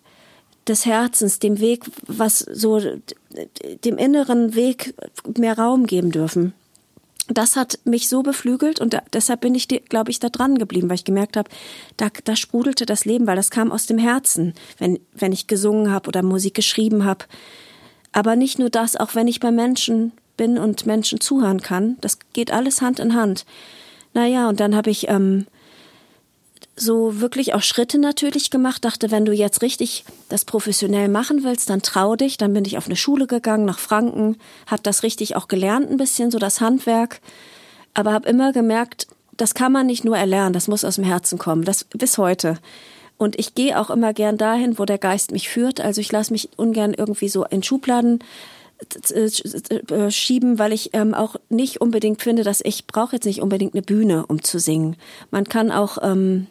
des 0.67 0.85
Herzens, 0.85 1.39
dem 1.39 1.59
Weg, 1.59 1.83
was 2.05 2.37
so 2.37 2.79
dem 3.83 3.97
inneren 3.97 4.53
Weg 4.53 4.93
mehr 5.35 5.57
Raum 5.57 5.87
geben 5.87 6.11
dürfen. 6.11 6.53
Das 7.27 7.55
hat 7.55 7.79
mich 7.85 8.07
so 8.07 8.21
beflügelt 8.21 8.79
und 8.79 8.95
deshalb 9.13 9.41
bin 9.41 9.55
ich, 9.55 9.67
glaube 9.67 10.11
ich, 10.11 10.19
da 10.19 10.29
dran 10.29 10.59
geblieben, 10.59 10.87
weil 10.87 10.95
ich 10.95 11.03
gemerkt 11.03 11.37
habe, 11.37 11.49
da, 11.97 12.09
da 12.23 12.35
sprudelte 12.35 12.85
das 12.85 13.05
Leben, 13.05 13.25
weil 13.25 13.35
das 13.35 13.49
kam 13.49 13.71
aus 13.71 13.87
dem 13.87 13.97
Herzen, 13.97 14.53
wenn, 14.77 14.99
wenn 15.15 15.31
ich 15.31 15.47
gesungen 15.47 15.89
habe 15.89 16.07
oder 16.07 16.21
Musik 16.21 16.53
geschrieben 16.53 17.03
habe. 17.03 17.25
Aber 18.11 18.35
nicht 18.35 18.59
nur 18.59 18.69
das, 18.69 18.95
auch 18.95 19.15
wenn 19.15 19.27
ich 19.27 19.39
bei 19.39 19.51
Menschen 19.51 20.11
bin 20.41 20.57
und 20.57 20.87
Menschen 20.87 21.21
zuhören 21.21 21.61
kann. 21.61 21.97
Das 22.01 22.17
geht 22.33 22.51
alles 22.51 22.81
Hand 22.81 22.99
in 22.99 23.13
Hand. 23.13 23.45
Naja, 24.15 24.49
und 24.49 24.59
dann 24.59 24.75
habe 24.75 24.89
ich 24.89 25.07
ähm, 25.07 25.45
so 26.75 27.21
wirklich 27.21 27.53
auch 27.53 27.61
Schritte 27.61 27.99
natürlich 27.99 28.49
gemacht, 28.49 28.83
dachte, 28.83 29.11
wenn 29.11 29.23
du 29.23 29.33
jetzt 29.33 29.61
richtig 29.61 30.03
das 30.29 30.43
professionell 30.43 31.09
machen 31.09 31.43
willst, 31.43 31.69
dann 31.69 31.83
trau 31.83 32.15
dich. 32.15 32.37
Dann 32.37 32.53
bin 32.53 32.65
ich 32.65 32.79
auf 32.79 32.87
eine 32.87 32.95
Schule 32.95 33.27
gegangen 33.27 33.65
nach 33.65 33.77
Franken, 33.77 34.35
habe 34.65 34.81
das 34.81 35.03
richtig 35.03 35.35
auch 35.35 35.47
gelernt 35.47 35.91
ein 35.91 35.97
bisschen, 35.97 36.31
so 36.31 36.39
das 36.39 36.59
Handwerk, 36.59 37.21
aber 37.93 38.11
habe 38.11 38.27
immer 38.27 38.51
gemerkt, 38.51 39.05
das 39.37 39.53
kann 39.53 39.71
man 39.71 39.85
nicht 39.85 40.03
nur 40.03 40.17
erlernen, 40.17 40.53
das 40.53 40.67
muss 40.67 40.83
aus 40.83 40.95
dem 40.95 41.03
Herzen 41.03 41.37
kommen, 41.37 41.65
das 41.65 41.83
bis 41.83 42.17
heute. 42.17 42.57
Und 43.19 43.37
ich 43.37 43.53
gehe 43.53 43.79
auch 43.79 43.91
immer 43.91 44.11
gern 44.11 44.39
dahin, 44.39 44.79
wo 44.79 44.85
der 44.85 44.97
Geist 44.97 45.31
mich 45.31 45.49
führt. 45.49 45.79
Also 45.81 46.01
ich 46.01 46.11
lasse 46.11 46.33
mich 46.33 46.49
ungern 46.57 46.95
irgendwie 46.95 47.29
so 47.29 47.45
in 47.45 47.61
Schubladen 47.61 48.23
schieben, 50.09 50.59
weil 50.59 50.73
ich 50.73 50.91
ähm, 50.93 51.13
auch 51.13 51.35
nicht 51.49 51.81
unbedingt 51.81 52.21
finde, 52.21 52.43
dass 52.43 52.61
ich 52.63 52.87
brauche 52.87 53.15
jetzt 53.15 53.25
nicht 53.25 53.41
unbedingt 53.41 53.73
eine 53.73 53.83
Bühne, 53.83 54.25
um 54.27 54.43
zu 54.43 54.59
singen. 54.59 54.95
Man 55.29 55.45
kann 55.45 55.71
auch 55.71 55.97
ähm, 56.01 56.47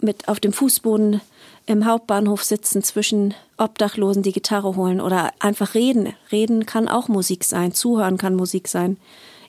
mit 0.00 0.28
auf 0.28 0.40
dem 0.40 0.52
Fußboden 0.52 1.20
im 1.66 1.86
Hauptbahnhof 1.86 2.42
sitzen, 2.42 2.82
zwischen 2.82 3.34
Obdachlosen 3.56 4.22
die 4.22 4.32
Gitarre 4.32 4.76
holen 4.76 5.00
oder 5.00 5.32
einfach 5.38 5.74
reden. 5.74 6.14
Reden 6.32 6.66
kann 6.66 6.88
auch 6.88 7.08
Musik 7.08 7.44
sein, 7.44 7.72
zuhören 7.72 8.16
kann 8.16 8.34
Musik 8.34 8.66
sein. 8.68 8.96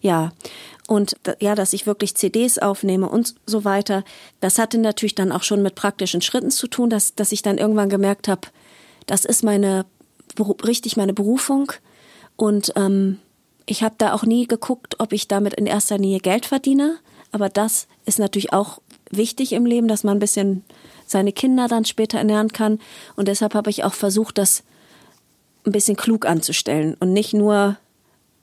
Ja. 0.02 0.32
Und 0.88 1.16
ja, 1.40 1.56
dass 1.56 1.74
ich 1.74 1.88
wirklich 1.88 2.16
CDs 2.16 2.58
aufnehme 2.58 3.08
und 3.08 3.36
so 3.46 3.64
weiter. 3.64 4.04
Das 4.40 4.60
hatte 4.60 4.78
natürlich 4.78 5.16
dann 5.16 5.32
auch 5.32 5.44
schon 5.44 5.64
mit 5.64 5.76
praktischen 5.76 6.22
Schritten 6.22 6.52
zu 6.52 6.68
tun, 6.68 6.90
dass, 6.90 7.16
dass 7.16 7.32
ich 7.32 7.44
dann 7.44 7.58
irgendwann 7.58 7.90
gemerkt 7.90 8.28
habe, 8.28 8.50
das 9.06 9.26
ist 9.26 9.44
meine 9.44 9.86
richtig 10.66 10.98
meine 10.98 11.14
Berufung. 11.14 11.72
Und 12.42 12.74
ähm, 12.76 13.20
ich 13.68 13.84
habe 13.84 13.94
da 14.00 14.14
auch 14.16 14.24
nie 14.24 14.48
geguckt, 14.48 14.96
ob 14.98 15.14
ich 15.14 15.28
damit 15.28 15.54
in 15.54 15.68
erster 15.68 16.00
Linie 16.00 16.18
Geld 16.18 16.48
verdiene. 16.48 16.98
Aber 17.32 17.50
das 17.50 17.86
ist 18.06 18.18
natürlich 18.18 18.52
auch 18.52 18.82
wichtig 19.12 19.54
im 19.54 19.68
Leben, 19.68 19.88
dass 19.88 20.04
man 20.04 20.18
ein 20.18 20.20
bisschen 20.20 20.64
seine 21.06 21.34
Kinder 21.34 21.68
dann 21.68 21.86
später 21.86 22.18
ernähren 22.18 22.52
kann. 22.52 22.80
Und 23.16 23.28
deshalb 23.28 23.54
habe 23.54 23.70
ich 23.70 23.84
auch 23.84 23.94
versucht, 23.94 24.40
das 24.40 24.64
ein 25.68 25.72
bisschen 25.72 25.96
klug 25.96 26.26
anzustellen 26.26 26.98
und 27.00 27.14
nicht 27.14 27.36
nur, 27.36 27.78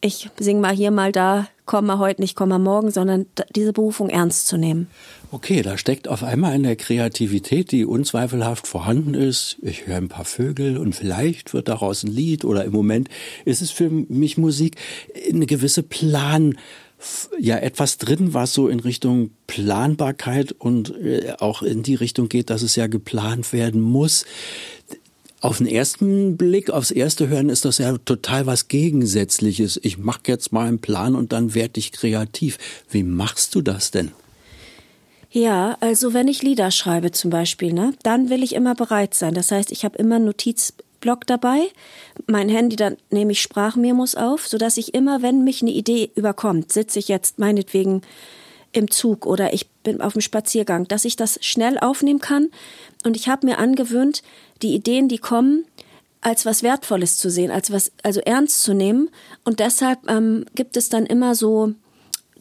ich 0.01 0.29
singe 0.39 0.61
mal 0.61 0.75
hier, 0.75 0.91
mal 0.91 1.13
da 1.13 1.49
komm 1.69 1.87
mal 1.87 1.99
heute 1.99 2.23
nicht, 2.23 2.35
komm 2.35 2.49
mal 2.49 2.59
morgen, 2.59 2.91
sondern 2.91 3.27
diese 3.55 3.73
Berufung 3.73 4.09
ernst 4.09 4.49
zu 4.49 4.57
nehmen. 4.57 4.89
Okay, 5.31 5.61
da 5.61 5.77
steckt 5.77 6.09
auf 6.09 6.25
einmal 6.25 6.53
eine 6.53 6.75
Kreativität, 6.77 7.71
die 7.71 7.85
unzweifelhaft 7.85 8.67
vorhanden 8.67 9.13
ist. 9.13 9.59
Ich 9.61 9.87
höre 9.87 9.99
ein 9.99 10.09
paar 10.09 10.25
Vögel 10.25 10.79
und 10.79 10.95
vielleicht 10.95 11.53
wird 11.53 11.69
daraus 11.69 12.03
ein 12.03 12.11
Lied 12.11 12.47
oder 12.47 12.65
im 12.65 12.73
Moment 12.73 13.09
ist 13.45 13.61
es 13.61 13.71
für 13.71 13.91
mich 13.91 14.39
Musik 14.39 14.77
eine 15.31 15.45
gewisse 15.45 15.83
Plan 15.83 16.55
ja 17.39 17.57
etwas 17.59 17.99
drin, 17.99 18.35
was 18.35 18.55
so 18.55 18.69
in 18.69 18.81
Richtung 18.81 19.31
Planbarkeit 19.47 20.53
und 20.53 20.97
äh, 20.97 21.35
auch 21.39 21.63
in 21.63 21.83
die 21.83 21.95
Richtung 21.95 22.29
geht, 22.29 22.51
dass 22.51 22.63
es 22.63 22.75
ja 22.75 22.87
geplant 22.89 23.53
werden 23.53 23.81
muss. 23.81 24.25
Auf 25.41 25.59
den 25.59 25.69
ersten 25.69 26.37
Blick, 26.37 26.71
aufs 26.71 26.91
erste 26.91 27.29
Hören 27.29 27.49
ist 27.49 27.65
das 27.65 27.79
ja 27.79 27.97
total 27.99 28.47
was 28.47 28.67
Gegensätzliches. 28.67 29.79
Ich 29.85 29.97
mache 29.97 30.23
jetzt 30.27 30.53
mal 30.53 30.67
einen 30.67 30.81
Plan 30.81 31.15
und 31.15 31.33
dann 31.33 31.55
werde 31.55 31.79
ich 31.79 31.93
kreativ. 31.93 32.59
Wie 32.91 33.05
machst 33.05 33.55
du 33.55 33.63
das 33.63 33.93
denn? 33.93 34.11
Ja, 35.31 35.77
also 35.81 36.13
wenn 36.13 36.27
ich 36.27 36.43
Lieder 36.43 36.71
schreibe 36.71 37.13
zum 37.13 37.31
Beispiel, 37.31 37.73
ne, 37.73 37.93
dann 38.03 38.31
will 38.31 38.43
ich 38.43 38.55
immer 38.55 38.75
bereit 38.75 39.15
sein. 39.15 39.35
Das 39.35 39.53
heißt, 39.53 39.71
ich 39.71 39.85
habe 39.85 39.99
immer 39.99 40.17
einen 40.17 40.25
Notizblock 40.25 41.27
dabei, 41.27 41.69
mein 42.27 42.49
Handy, 42.49 42.77
dann 42.77 42.97
nehme 43.11 43.33
ich 43.33 43.43
Sprachmemos 43.43 44.17
auf, 44.17 44.49
sodass 44.49 44.77
ich 44.77 44.95
immer, 44.95 45.23
wenn 45.23 45.45
mich 45.45 45.63
eine 45.63 45.71
Idee 45.71 46.11
überkommt, 46.17 46.73
sitze 46.73 46.99
ich 46.99 47.09
jetzt 47.09 47.39
meinetwegen 47.39 48.03
im 48.73 48.91
Zug 48.91 49.27
oder 49.27 49.53
ich 49.53 49.69
bin 49.83 50.01
auf 50.01 50.13
dem 50.13 50.23
Spaziergang, 50.23 50.87
dass 50.89 51.05
ich 51.05 51.17
das 51.17 51.39
schnell 51.43 51.79
aufnehmen 51.79 52.21
kann. 52.21 52.49
Und 53.05 53.17
ich 53.17 53.29
habe 53.29 53.47
mir 53.47 53.59
angewöhnt, 53.59 54.23
die 54.63 54.75
Ideen, 54.75 55.09
die 55.09 55.19
kommen, 55.19 55.65
als 56.21 56.45
was 56.45 56.63
Wertvolles 56.63 57.17
zu 57.17 57.31
sehen, 57.31 57.51
als 57.51 57.73
was, 57.73 57.93
also 58.03 58.21
ernst 58.21 58.63
zu 58.63 58.75
nehmen. 58.75 59.11
Und 59.45 59.61
deshalb 59.61 60.09
ähm, 60.11 60.47
gibt 60.55 60.77
es 60.77 60.89
dann 60.89 61.07
immer 61.07 61.35
so 61.35 61.75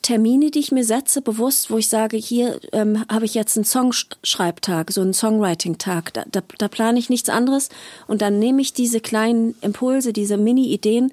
Termine, 0.02 0.52
die 0.52 0.60
ich 0.60 0.72
mir 0.72 0.84
setze, 0.84 1.22
bewusst, 1.22 1.70
wo 1.70 1.78
ich 1.78 1.90
sage, 1.90 2.18
hier 2.18 2.60
ähm, 2.72 3.04
habe 3.10 3.26
ich 3.26 3.34
jetzt 3.34 3.58
einen 3.58 3.66
Songschreibtag, 3.66 4.92
so 4.92 5.02
einen 5.02 5.14
Songwriting-Tag. 5.14 6.14
Da, 6.14 6.24
da, 6.32 6.42
da 6.58 6.68
plane 6.68 7.00
ich 7.00 7.10
nichts 7.10 7.30
anderes 7.30 7.70
und 8.08 8.22
dann 8.22 8.40
nehme 8.40 8.62
ich 8.62 8.74
diese 8.74 9.00
kleinen 9.00 9.56
Impulse, 9.62 10.14
diese 10.14 10.38
Mini-Ideen 10.38 11.12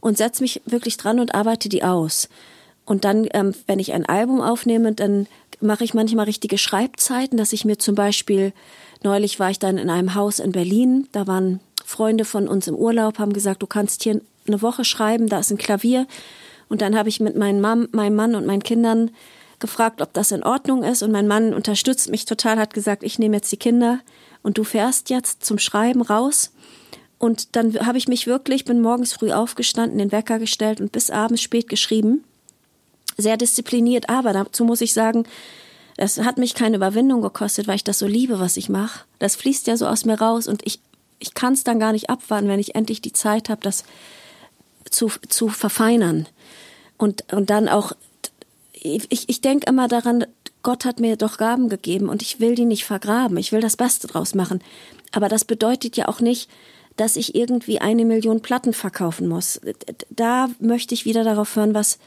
und 0.00 0.18
setze 0.18 0.42
mich 0.42 0.60
wirklich 0.66 0.96
dran 0.96 1.20
und 1.20 1.34
arbeite 1.34 1.68
die 1.68 1.84
aus. 1.84 2.28
Und 2.84 3.04
dann, 3.04 3.28
ähm, 3.32 3.54
wenn 3.66 3.78
ich 3.78 3.92
ein 3.92 4.06
Album 4.06 4.40
aufnehme, 4.40 4.92
dann 4.92 5.26
mache 5.60 5.84
ich 5.84 5.94
manchmal 5.94 6.24
richtige 6.24 6.58
Schreibzeiten, 6.58 7.38
dass 7.38 7.52
ich 7.52 7.64
mir 7.64 7.78
zum 7.78 7.94
Beispiel, 7.94 8.52
neulich 9.02 9.38
war 9.38 9.50
ich 9.50 9.58
dann 9.58 9.78
in 9.78 9.90
einem 9.90 10.14
Haus 10.14 10.40
in 10.40 10.52
Berlin, 10.52 11.08
da 11.12 11.26
waren 11.26 11.60
Freunde 11.84 12.24
von 12.24 12.48
uns 12.48 12.66
im 12.66 12.74
Urlaub, 12.74 13.18
haben 13.18 13.32
gesagt, 13.32 13.62
du 13.62 13.66
kannst 13.66 14.02
hier 14.02 14.20
eine 14.46 14.62
Woche 14.62 14.84
schreiben, 14.84 15.28
da 15.28 15.38
ist 15.38 15.50
ein 15.50 15.58
Klavier. 15.58 16.06
Und 16.68 16.80
dann 16.80 16.96
habe 16.96 17.08
ich 17.08 17.20
mit 17.20 17.36
meinem, 17.36 17.60
Mann, 17.60 17.88
meinem 17.92 18.16
Mann 18.16 18.34
und 18.34 18.46
meinen 18.46 18.62
Kindern 18.62 19.10
gefragt, 19.60 20.00
ob 20.00 20.12
das 20.14 20.32
in 20.32 20.42
Ordnung 20.42 20.82
ist. 20.82 21.02
Und 21.02 21.12
mein 21.12 21.28
Mann 21.28 21.54
unterstützt 21.54 22.10
mich 22.10 22.24
total, 22.24 22.58
hat 22.58 22.74
gesagt, 22.74 23.02
ich 23.02 23.18
nehme 23.18 23.36
jetzt 23.36 23.52
die 23.52 23.58
Kinder 23.58 24.00
und 24.42 24.58
du 24.58 24.64
fährst 24.64 25.10
jetzt 25.10 25.44
zum 25.44 25.58
Schreiben 25.58 26.02
raus. 26.02 26.52
Und 27.18 27.54
dann 27.54 27.86
habe 27.86 27.98
ich 27.98 28.08
mich 28.08 28.26
wirklich, 28.26 28.64
bin 28.64 28.80
morgens 28.80 29.12
früh 29.12 29.32
aufgestanden, 29.32 29.98
den 29.98 30.10
Wecker 30.10 30.40
gestellt 30.40 30.80
und 30.80 30.90
bis 30.90 31.10
abends 31.10 31.42
spät 31.42 31.68
geschrieben 31.68 32.24
sehr 33.16 33.36
diszipliniert, 33.36 34.08
aber 34.08 34.32
dazu 34.32 34.64
muss 34.64 34.80
ich 34.80 34.92
sagen, 34.92 35.24
das 35.96 36.18
hat 36.18 36.38
mich 36.38 36.54
keine 36.54 36.76
Überwindung 36.76 37.22
gekostet, 37.22 37.68
weil 37.68 37.76
ich 37.76 37.84
das 37.84 37.98
so 37.98 38.06
liebe, 38.06 38.40
was 38.40 38.56
ich 38.56 38.68
mache. 38.68 39.04
Das 39.18 39.36
fließt 39.36 39.66
ja 39.66 39.76
so 39.76 39.86
aus 39.86 40.04
mir 40.04 40.18
raus 40.18 40.46
und 40.48 40.66
ich, 40.66 40.80
ich 41.18 41.34
kann 41.34 41.52
es 41.52 41.64
dann 41.64 41.78
gar 41.78 41.92
nicht 41.92 42.10
abwarten, 42.10 42.48
wenn 42.48 42.60
ich 42.60 42.74
endlich 42.74 43.00
die 43.02 43.12
Zeit 43.12 43.48
habe, 43.48 43.60
das 43.62 43.84
zu, 44.90 45.10
zu 45.28 45.48
verfeinern. 45.48 46.26
Und, 46.96 47.32
und 47.32 47.50
dann 47.50 47.68
auch, 47.68 47.92
ich, 48.72 49.28
ich 49.28 49.40
denke 49.40 49.68
immer 49.68 49.88
daran, 49.88 50.26
Gott 50.62 50.84
hat 50.84 51.00
mir 51.00 51.16
doch 51.16 51.38
Gaben 51.38 51.68
gegeben 51.68 52.08
und 52.08 52.22
ich 52.22 52.40
will 52.40 52.54
die 52.54 52.64
nicht 52.64 52.84
vergraben. 52.84 53.36
Ich 53.36 53.52
will 53.52 53.60
das 53.60 53.76
Beste 53.76 54.06
draus 54.06 54.34
machen. 54.34 54.62
Aber 55.10 55.28
das 55.28 55.44
bedeutet 55.44 55.96
ja 55.96 56.08
auch 56.08 56.20
nicht, 56.20 56.48
dass 56.96 57.16
ich 57.16 57.34
irgendwie 57.34 57.80
eine 57.80 58.04
Million 58.04 58.42
Platten 58.42 58.72
verkaufen 58.72 59.28
muss. 59.28 59.60
Da 60.10 60.48
möchte 60.60 60.94
ich 60.94 61.04
wieder 61.04 61.24
darauf 61.24 61.56
hören, 61.56 61.74
was, 61.74 61.98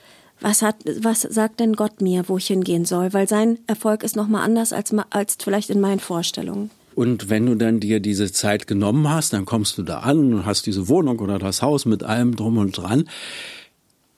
was 0.42 0.62
hat, 0.62 0.76
was 1.00 1.22
sagt 1.22 1.60
denn 1.60 1.74
Gott 1.74 2.02
mir, 2.02 2.28
wo 2.28 2.38
ich 2.38 2.48
hingehen 2.48 2.86
soll? 2.86 3.14
Weil 3.14 3.28
sein 3.28 3.60
Erfolg 3.68 4.04
ist 4.04 4.16
nochmal 4.16 4.44
anders 4.44 4.74
als, 4.74 4.94
als 5.10 5.38
vielleicht 5.42 5.70
in 5.70 5.80
meinen 5.80 6.00
Vorstellungen. 6.00 6.70
Und 6.96 7.30
wenn 7.30 7.46
du 7.46 7.56
dann 7.56 7.82
dir 7.82 8.00
diese 8.00 8.32
Zeit 8.32 8.68
genommen 8.68 9.10
hast, 9.10 9.34
dann 9.34 9.46
kommst 9.46 9.78
du 9.78 9.84
da 9.84 10.00
an 10.00 10.34
und 10.34 10.46
hast 10.46 10.66
diese 10.66 10.88
Wohnung 10.88 11.20
oder 11.20 11.40
das 11.40 11.62
Haus 11.62 11.86
mit 11.86 12.04
allem 12.04 12.36
drum 12.36 12.58
und 12.58 12.78
dran. 12.78 13.10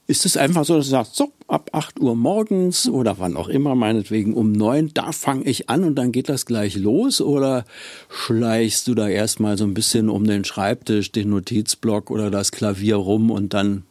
Ist 0.05 0.25
es 0.25 0.37
einfach 0.37 0.63
so, 0.63 0.77
dass 0.77 0.85
du 0.85 0.91
sagst, 0.91 1.15
so, 1.15 1.33
ab 1.47 1.71
8 1.73 1.99
Uhr 1.99 2.15
morgens 2.15 2.87
oder 2.87 3.19
wann 3.19 3.35
auch 3.35 3.49
immer, 3.49 3.75
meinetwegen 3.75 4.35
um 4.35 4.53
neun, 4.53 4.91
da 4.93 5.11
fange 5.11 5.43
ich 5.45 5.69
an 5.69 5.83
und 5.83 5.95
dann 5.95 6.11
geht 6.11 6.29
das 6.29 6.45
gleich 6.45 6.75
los? 6.75 7.19
Oder 7.19 7.65
schleichst 8.09 8.87
du 8.87 8.95
da 8.95 9.09
erstmal 9.09 9.57
so 9.57 9.65
ein 9.65 9.73
bisschen 9.73 10.09
um 10.09 10.25
den 10.25 10.45
Schreibtisch, 10.45 11.11
den 11.11 11.31
Notizblock 11.31 12.09
oder 12.09 12.31
das 12.31 12.51
Klavier 12.51 12.95
rum 12.95 13.31
und 13.31 13.53
dann 13.53 13.83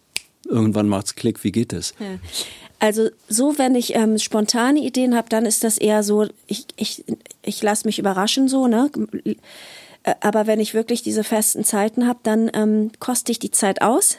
irgendwann 0.48 0.88
macht's 0.88 1.14
Klick. 1.14 1.44
Wie 1.44 1.52
geht? 1.52 1.72
Ja. 1.72 1.82
Also 2.78 3.08
so, 3.28 3.58
wenn 3.58 3.74
ich 3.74 3.94
ähm, 3.94 4.18
spontane 4.18 4.80
Ideen 4.80 5.16
habe, 5.16 5.28
dann 5.28 5.46
ist 5.46 5.64
das 5.64 5.78
eher 5.78 6.02
so, 6.02 6.26
ich, 6.46 6.66
ich, 6.76 7.04
ich 7.42 7.62
lasse 7.62 7.86
mich 7.86 7.98
überraschen 7.98 8.48
so, 8.48 8.66
ne? 8.66 8.90
Äh, 10.02 10.14
aber 10.20 10.46
wenn 10.46 10.60
ich 10.60 10.74
wirklich 10.74 11.02
diese 11.02 11.24
festen 11.24 11.64
Zeiten 11.64 12.06
habe, 12.06 12.20
dann 12.22 12.50
ähm, 12.54 12.90
koste 13.00 13.32
ich 13.32 13.38
die 13.38 13.50
Zeit 13.50 13.82
aus. 13.82 14.18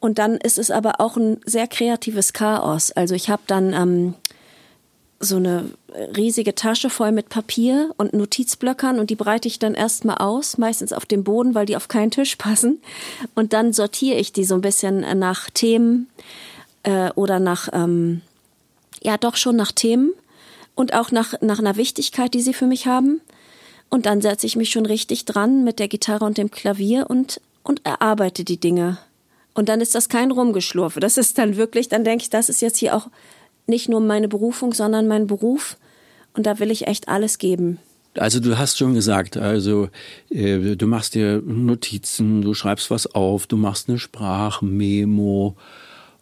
Und 0.00 0.18
dann 0.18 0.36
ist 0.36 0.58
es 0.58 0.70
aber 0.70 1.00
auch 1.00 1.16
ein 1.16 1.40
sehr 1.46 1.66
kreatives 1.66 2.34
Chaos. 2.34 2.92
Also 2.92 3.14
ich 3.14 3.30
habe 3.30 3.42
dann 3.46 3.72
ähm, 3.72 4.14
so 5.24 5.36
eine 5.36 5.70
riesige 6.16 6.54
Tasche 6.54 6.90
voll 6.90 7.12
mit 7.12 7.28
Papier 7.28 7.92
und 7.96 8.12
Notizblöckern 8.12 8.98
und 8.98 9.10
die 9.10 9.16
breite 9.16 9.48
ich 9.48 9.58
dann 9.58 9.74
erstmal 9.74 10.18
aus, 10.18 10.58
meistens 10.58 10.92
auf 10.92 11.06
dem 11.06 11.24
Boden, 11.24 11.54
weil 11.54 11.66
die 11.66 11.76
auf 11.76 11.88
keinen 11.88 12.10
Tisch 12.10 12.36
passen. 12.36 12.80
Und 13.34 13.52
dann 13.52 13.72
sortiere 13.72 14.18
ich 14.18 14.32
die 14.32 14.44
so 14.44 14.54
ein 14.54 14.60
bisschen 14.60 15.00
nach 15.18 15.50
Themen 15.50 16.08
äh, 16.82 17.10
oder 17.14 17.40
nach, 17.40 17.68
ähm, 17.72 18.20
ja 19.02 19.16
doch 19.16 19.36
schon 19.36 19.56
nach 19.56 19.72
Themen 19.72 20.12
und 20.74 20.94
auch 20.94 21.10
nach, 21.10 21.34
nach 21.40 21.58
einer 21.58 21.76
Wichtigkeit, 21.76 22.34
die 22.34 22.40
sie 22.40 22.54
für 22.54 22.66
mich 22.66 22.86
haben. 22.86 23.20
Und 23.90 24.06
dann 24.06 24.20
setze 24.20 24.46
ich 24.46 24.56
mich 24.56 24.70
schon 24.70 24.86
richtig 24.86 25.24
dran 25.24 25.64
mit 25.64 25.78
der 25.78 25.88
Gitarre 25.88 26.24
und 26.24 26.38
dem 26.38 26.50
Klavier 26.50 27.06
und, 27.08 27.40
und 27.62 27.84
erarbeite 27.84 28.44
die 28.44 28.58
Dinge. 28.58 28.98
Und 29.54 29.68
dann 29.68 29.80
ist 29.80 29.94
das 29.94 30.08
kein 30.08 30.32
Rumgeschlurfe. 30.32 30.98
Das 30.98 31.16
ist 31.16 31.38
dann 31.38 31.56
wirklich, 31.56 31.88
dann 31.88 32.02
denke 32.02 32.22
ich, 32.22 32.30
das 32.30 32.48
ist 32.48 32.60
jetzt 32.60 32.78
hier 32.78 32.96
auch 32.96 33.08
nicht 33.66 33.88
nur 33.88 34.00
meine 34.00 34.28
Berufung, 34.28 34.72
sondern 34.72 35.08
mein 35.08 35.26
Beruf. 35.26 35.76
Und 36.36 36.46
da 36.46 36.58
will 36.58 36.70
ich 36.70 36.86
echt 36.86 37.08
alles 37.08 37.38
geben. 37.38 37.78
Also 38.16 38.38
du 38.38 38.56
hast 38.58 38.78
schon 38.78 38.94
gesagt, 38.94 39.36
also 39.36 39.88
äh, 40.30 40.76
du 40.76 40.86
machst 40.86 41.14
dir 41.14 41.42
Notizen, 41.44 42.42
du 42.42 42.54
schreibst 42.54 42.90
was 42.90 43.12
auf, 43.12 43.46
du 43.46 43.56
machst 43.56 43.88
eine 43.88 43.98
Sprachmemo. 43.98 45.56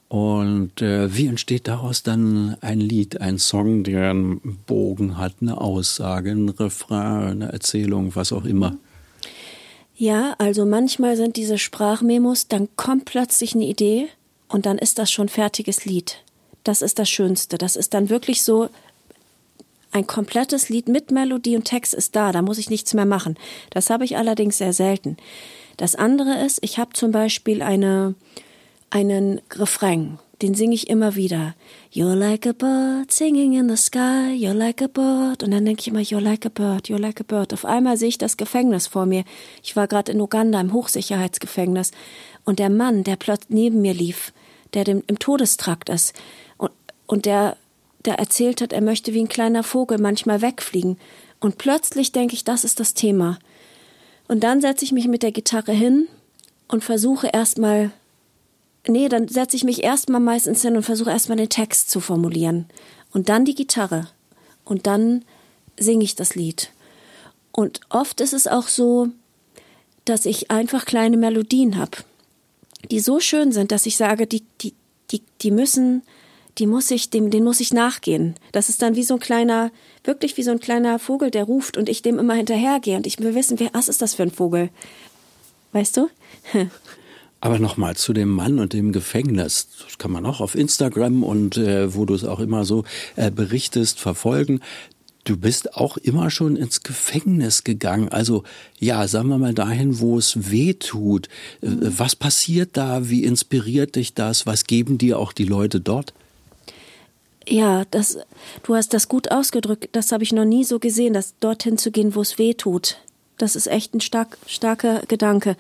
Und 0.09 0.83
äh, 0.83 1.15
wie 1.15 1.27
entsteht 1.27 1.69
daraus 1.69 2.03
dann 2.03 2.57
ein 2.61 2.81
Lied, 2.81 3.21
ein 3.21 3.39
Song, 3.39 3.83
der 3.83 4.11
einen 4.11 4.59
Bogen 4.67 5.17
hat, 5.17 5.37
eine 5.41 5.59
Aussage, 5.59 6.31
ein 6.31 6.51
Refrain, 6.51 7.31
eine 7.43 7.53
Erzählung, 7.53 8.15
was 8.15 8.33
auch 8.33 8.45
immer? 8.45 8.77
Ja, 9.95 10.35
also 10.39 10.67
manchmal 10.67 11.17
sind 11.17 11.37
diese 11.37 11.59
Sprachmemos, 11.59 12.49
dann 12.49 12.69
kommt 12.77 13.07
plötzlich 13.07 13.55
eine 13.55 13.65
Idee 13.65 14.09
und 14.49 14.67
dann 14.67 14.79
ist 14.79 14.99
das 14.99 15.11
schon 15.11 15.29
fertiges 15.29 15.85
Lied 15.85 16.23
das 16.65 16.83
ist 16.83 16.99
das 16.99 17.09
Schönste. 17.09 17.59
Das 17.59 17.77
ist 17.77 17.95
dann 17.95 18.09
wirklich 18.09 18.43
so, 18.43 18.69
ein 19.93 20.07
komplettes 20.07 20.71
Lied 20.71 20.89
mit 20.89 21.11
Melodie 21.11 21.55
und 21.55 21.65
Text 21.65 21.93
ist 21.93 22.17
da, 22.17 22.33
da 22.33 22.43
muss 22.43 22.59
ich 22.59 22.71
nichts 22.71 22.95
mehr 22.95 23.05
machen. 23.05 23.37
Das 23.71 23.91
habe 23.91 24.05
ich 24.05 24.17
allerdings 24.17 24.59
sehr 24.59 24.73
selten. 24.73 25.19
Das 25.77 25.95
andere 25.95 26.45
ist, 26.45 26.59
ich 26.63 26.79
habe 26.79 26.95
zum 26.95 27.13
Beispiel 27.13 27.63
eine, 27.63 28.15
einen 28.89 29.41
Refrain, 29.53 30.19
den 30.41 30.55
singe 30.55 30.75
ich 30.75 30.89
immer 30.89 31.15
wieder. 31.15 31.55
You're 31.93 32.15
like 32.15 32.47
a 32.47 32.53
bird 32.53 33.13
singing 33.13 33.53
in 33.53 33.69
the 33.69 33.77
sky, 33.77 34.33
you're 34.35 34.55
like 34.55 34.81
a 34.83 34.89
bird. 34.89 35.43
Und 35.43 35.51
dann 35.51 35.65
denke 35.65 35.81
ich 35.83 35.89
immer, 35.89 36.01
you're 36.01 36.21
like 36.21 36.47
a 36.47 36.49
bird, 36.49 36.89
you're 36.89 36.99
like 36.99 37.21
a 37.21 37.25
bird. 37.25 37.53
Auf 37.53 37.67
einmal 37.67 37.99
sehe 37.99 38.09
ich 38.09 38.19
das 38.19 38.39
Gefängnis 38.39 38.87
vor 38.87 39.05
mir. 39.05 39.25
Ich 39.63 39.77
war 39.77 39.89
gerade 39.89 40.13
in 40.13 40.21
Uganda 40.21 40.61
im 40.61 40.73
Hochsicherheitsgefängnis. 40.73 41.91
Und 42.45 42.59
der 42.59 42.71
Mann, 42.71 43.05
der 43.05 43.17
plötzlich 43.17 43.51
neben 43.51 43.83
mir 43.83 43.95
lief, 43.95 44.33
der 44.75 44.85
dem, 44.85 45.03
im 45.07 45.19
Todestrakt 45.19 45.89
ist, 45.89 46.15
und 47.07 47.27
der, 47.27 47.59
der 48.07 48.15
erzählt 48.15 48.63
hat, 48.63 48.73
er 48.73 48.81
möchte 48.81 49.13
wie 49.13 49.21
ein 49.21 49.29
kleiner 49.29 49.63
Vogel 49.63 49.99
manchmal 49.99 50.41
wegfliegen. 50.41 50.99
Und 51.41 51.59
plötzlich 51.59 52.13
denke 52.13 52.35
ich, 52.35 52.43
das 52.43 52.65
ist 52.65 52.81
das 52.81 52.95
Thema. 52.95 53.39
Und 54.29 54.41
dann 54.45 54.63
setze 54.63 54.85
ich 54.85 54.93
mich 54.93 55.09
mit 55.09 55.23
der 55.23 55.33
Gitarre 55.33 55.73
hin 55.73 56.09
und 56.69 56.83
versuche 56.83 57.27
erstmal, 57.27 57.91
nee, 58.89 59.11
dann 59.11 59.29
setze 59.29 59.57
ich 59.57 59.65
mich 59.65 59.83
erstmal 59.83 60.23
meistens 60.23 60.63
hin 60.63 60.75
und 60.75 60.85
versuche 60.85 61.11
erstmal 61.11 61.37
den 61.37 61.51
Text 61.51 61.91
zu 61.91 62.01
formulieren. 62.01 62.67
Und 63.13 63.29
dann 63.29 63.45
die 63.45 63.55
Gitarre. 63.55 64.09
Und 64.65 64.87
dann 64.87 65.23
singe 65.79 66.05
ich 66.05 66.15
das 66.15 66.35
Lied. 66.35 66.71
Und 67.51 67.81
oft 67.91 68.23
ist 68.23 68.33
es 68.33 68.47
auch 68.47 68.69
so, 68.69 69.09
dass 70.07 70.25
ich 70.25 70.51
einfach 70.51 70.87
kleine 70.87 71.19
Melodien 71.19 71.77
habe, 71.77 71.99
die 72.91 73.01
so 73.01 73.21
schön 73.21 73.53
sind, 73.53 73.73
dass 73.73 73.87
ich 73.87 73.97
sage, 73.97 74.27
die, 74.27 74.43
die, 74.61 74.75
die, 75.11 75.23
die 75.41 75.51
müssen, 75.51 76.03
die 76.59 76.67
muss 76.67 76.91
ich, 76.91 77.11
dem, 77.11 77.31
den 77.31 77.45
muss 77.45 77.61
ich 77.61 77.73
nachgehen. 77.73 78.35
Das 78.53 78.69
ist 78.69 78.83
dann 78.83 78.97
wie 78.97 79.05
so 79.05 79.15
ein 79.15 79.21
kleiner, 79.21 79.71
wirklich 80.05 80.37
wie 80.37 80.43
so 80.43 80.51
ein 80.51 80.61
kleiner 80.61 80.99
Vogel, 80.99 81.31
der 81.31 81.45
ruft 81.45 81.77
und 81.77 81.89
ich 81.89 82.03
dem 82.03 82.19
immer 82.19 82.35
hinterhergehe 82.35 82.97
und 82.97 83.07
ich 83.07 83.19
will 83.19 83.35
wissen, 83.35 83.59
wer, 83.59 83.71
was 83.73 83.89
ist 83.89 84.03
das 84.03 84.15
für 84.15 84.25
ein 84.25 84.31
Vogel? 84.31 84.71
Weißt 85.73 85.97
du? 85.97 86.09
Aber 87.41 87.59
nochmal 87.59 87.97
zu 87.97 88.13
dem 88.13 88.29
Mann 88.29 88.61
und 88.61 88.73
dem 88.73 88.93
Gefängnis. 88.93 89.67
Das 89.85 89.99
kann 89.99 90.13
man 90.13 90.25
auch 90.27 90.41
auf 90.41 90.55
Instagram 90.55 91.25
und 91.25 91.57
äh, 91.57 91.93
wo 91.93 92.05
du 92.05 92.15
es 92.15 92.25
auch 92.25 92.39
immer 92.39 92.65
so 92.65 92.85
äh, 93.17 93.33
berichtest, 93.33 93.99
verfolgen. 93.99 94.61
Du 95.25 95.37
bist 95.37 95.77
auch 95.77 95.97
immer 95.99 96.31
schon 96.31 96.57
ins 96.57 96.83
Gefängnis 96.83 97.63
gegangen. 97.63 98.09
Also 98.09 98.43
ja, 98.79 99.07
sagen 99.07 99.29
wir 99.29 99.39
mal 99.39 99.55
dahin, 99.55 100.01
wo 100.01 100.19
es 100.19 100.51
weh 100.51 100.75
tut. 100.75 101.29
Äh, 101.61 101.69
was 101.81 102.17
passiert 102.17 102.77
da? 102.77 103.09
Wie 103.09 103.25
inspiriert 103.25 103.95
dich 103.97 104.15
das? 104.15 104.47
Was 104.47 104.65
geben 104.65 104.99
dir 104.99 105.19
auch 105.19 105.33
die 105.33 105.45
Leute 105.45 105.81
dort? 105.81 106.13
Ja, 107.47 107.85
das, 107.91 108.19
du 108.63 108.75
hast 108.75 108.95
das 108.95 109.09
gut 109.09 109.31
ausgedrückt. 109.31 109.89
Das 109.93 110.13
habe 110.13 110.25
ich 110.25 110.33
noch 110.33 110.45
nie 110.45 110.65
so 110.65 110.79
gesehen, 110.79 111.15
dass 111.15 111.35
dorthin 111.39 111.79
zu 111.79 111.91
gehen, 111.91 112.15
wo 112.15 112.21
es 112.23 112.39
weh 112.39 112.55
tut. 112.55 112.99
Das 113.39 113.57
ist 113.57 113.67
echt 113.67 113.95
ein 113.95 114.01
stark, 114.01 114.39
starker 114.47 115.03
Gedanke. 115.09 115.57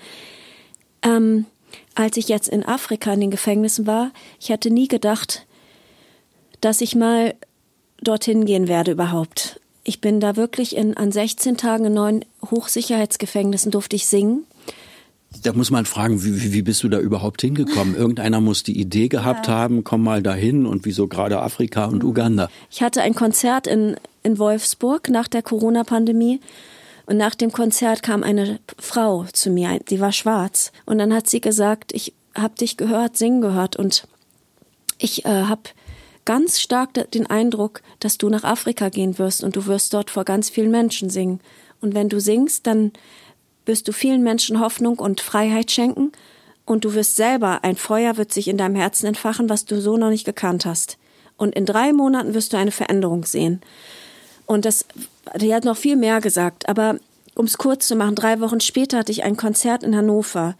Ähm, 1.02 1.46
als 1.94 2.16
ich 2.16 2.28
jetzt 2.28 2.48
in 2.48 2.64
Afrika 2.64 3.12
in 3.12 3.20
den 3.20 3.30
Gefängnissen 3.30 3.86
war, 3.86 4.12
ich 4.40 4.50
hatte 4.50 4.70
nie 4.70 4.88
gedacht, 4.88 5.46
dass 6.60 6.80
ich 6.80 6.94
mal 6.94 7.34
dorthin 8.02 8.44
gehen 8.44 8.68
werde 8.68 8.92
überhaupt. 8.92 9.60
Ich 9.84 10.00
bin 10.00 10.20
da 10.20 10.36
wirklich 10.36 10.76
in, 10.76 10.96
an 10.96 11.10
16 11.10 11.56
Tagen 11.56 11.86
in 11.86 11.94
neun 11.94 12.24
Hochsicherheitsgefängnissen 12.50 13.72
durfte 13.72 13.96
ich 13.96 14.06
singen. 14.06 14.44
Da 15.42 15.52
muss 15.52 15.70
man 15.70 15.86
fragen, 15.86 16.22
wie, 16.24 16.52
wie 16.52 16.62
bist 16.62 16.82
du 16.82 16.88
da 16.88 16.98
überhaupt 16.98 17.40
hingekommen? 17.40 17.96
Irgendeiner 17.96 18.40
muss 18.40 18.62
die 18.62 18.78
Idee 18.78 19.08
gehabt 19.08 19.46
ja. 19.46 19.54
haben, 19.54 19.82
komm 19.82 20.02
mal 20.02 20.22
dahin 20.22 20.66
und 20.66 20.84
wieso 20.84 21.08
gerade 21.08 21.40
Afrika 21.40 21.86
und 21.86 22.04
Uganda? 22.04 22.48
Ich 22.70 22.82
hatte 22.82 23.02
ein 23.02 23.14
Konzert 23.14 23.66
in, 23.66 23.96
in 24.22 24.38
Wolfsburg 24.38 25.08
nach 25.08 25.28
der 25.28 25.42
Corona-Pandemie 25.42 26.40
und 27.06 27.16
nach 27.16 27.34
dem 27.34 27.50
Konzert 27.50 28.02
kam 28.02 28.22
eine 28.22 28.60
Frau 28.78 29.24
zu 29.32 29.50
mir, 29.50 29.80
die 29.88 30.00
war 30.00 30.12
schwarz 30.12 30.70
und 30.84 30.98
dann 30.98 31.14
hat 31.14 31.28
sie 31.28 31.40
gesagt, 31.40 31.92
ich 31.92 32.12
habe 32.34 32.54
dich 32.54 32.76
gehört, 32.76 33.16
singen 33.16 33.40
gehört 33.40 33.76
und 33.76 34.06
ich 34.98 35.24
äh, 35.24 35.44
habe 35.44 35.62
ganz 36.24 36.60
stark 36.60 37.10
den 37.10 37.26
Eindruck, 37.26 37.82
dass 38.00 38.18
du 38.18 38.28
nach 38.28 38.44
Afrika 38.44 38.88
gehen 38.88 39.18
wirst 39.18 39.42
und 39.42 39.56
du 39.56 39.66
wirst 39.66 39.92
dort 39.94 40.10
vor 40.10 40.24
ganz 40.24 40.50
vielen 40.50 40.70
Menschen 40.70 41.10
singen. 41.10 41.40
Und 41.80 41.94
wenn 41.94 42.08
du 42.08 42.20
singst, 42.20 42.66
dann 42.66 42.92
wirst 43.66 43.88
du 43.88 43.92
vielen 43.92 44.22
Menschen 44.22 44.60
Hoffnung 44.60 44.98
und 44.98 45.20
Freiheit 45.20 45.70
schenken 45.70 46.12
und 46.64 46.84
du 46.84 46.94
wirst 46.94 47.16
selber, 47.16 47.64
ein 47.64 47.76
Feuer 47.76 48.16
wird 48.16 48.32
sich 48.32 48.48
in 48.48 48.56
deinem 48.56 48.76
Herzen 48.76 49.06
entfachen, 49.06 49.48
was 49.48 49.64
du 49.64 49.80
so 49.80 49.96
noch 49.96 50.10
nicht 50.10 50.24
gekannt 50.24 50.64
hast. 50.64 50.98
Und 51.36 51.54
in 51.54 51.66
drei 51.66 51.92
Monaten 51.92 52.34
wirst 52.34 52.52
du 52.52 52.56
eine 52.56 52.70
Veränderung 52.70 53.24
sehen. 53.24 53.60
Und 54.46 54.64
das, 54.64 54.86
die 55.36 55.54
hat 55.54 55.64
noch 55.64 55.76
viel 55.76 55.96
mehr 55.96 56.20
gesagt, 56.20 56.68
aber 56.68 56.96
um 57.34 57.46
es 57.46 57.58
kurz 57.58 57.88
zu 57.88 57.96
machen, 57.96 58.14
drei 58.14 58.40
Wochen 58.40 58.60
später 58.60 58.98
hatte 58.98 59.12
ich 59.12 59.24
ein 59.24 59.36
Konzert 59.36 59.82
in 59.82 59.96
Hannover. 59.96 60.54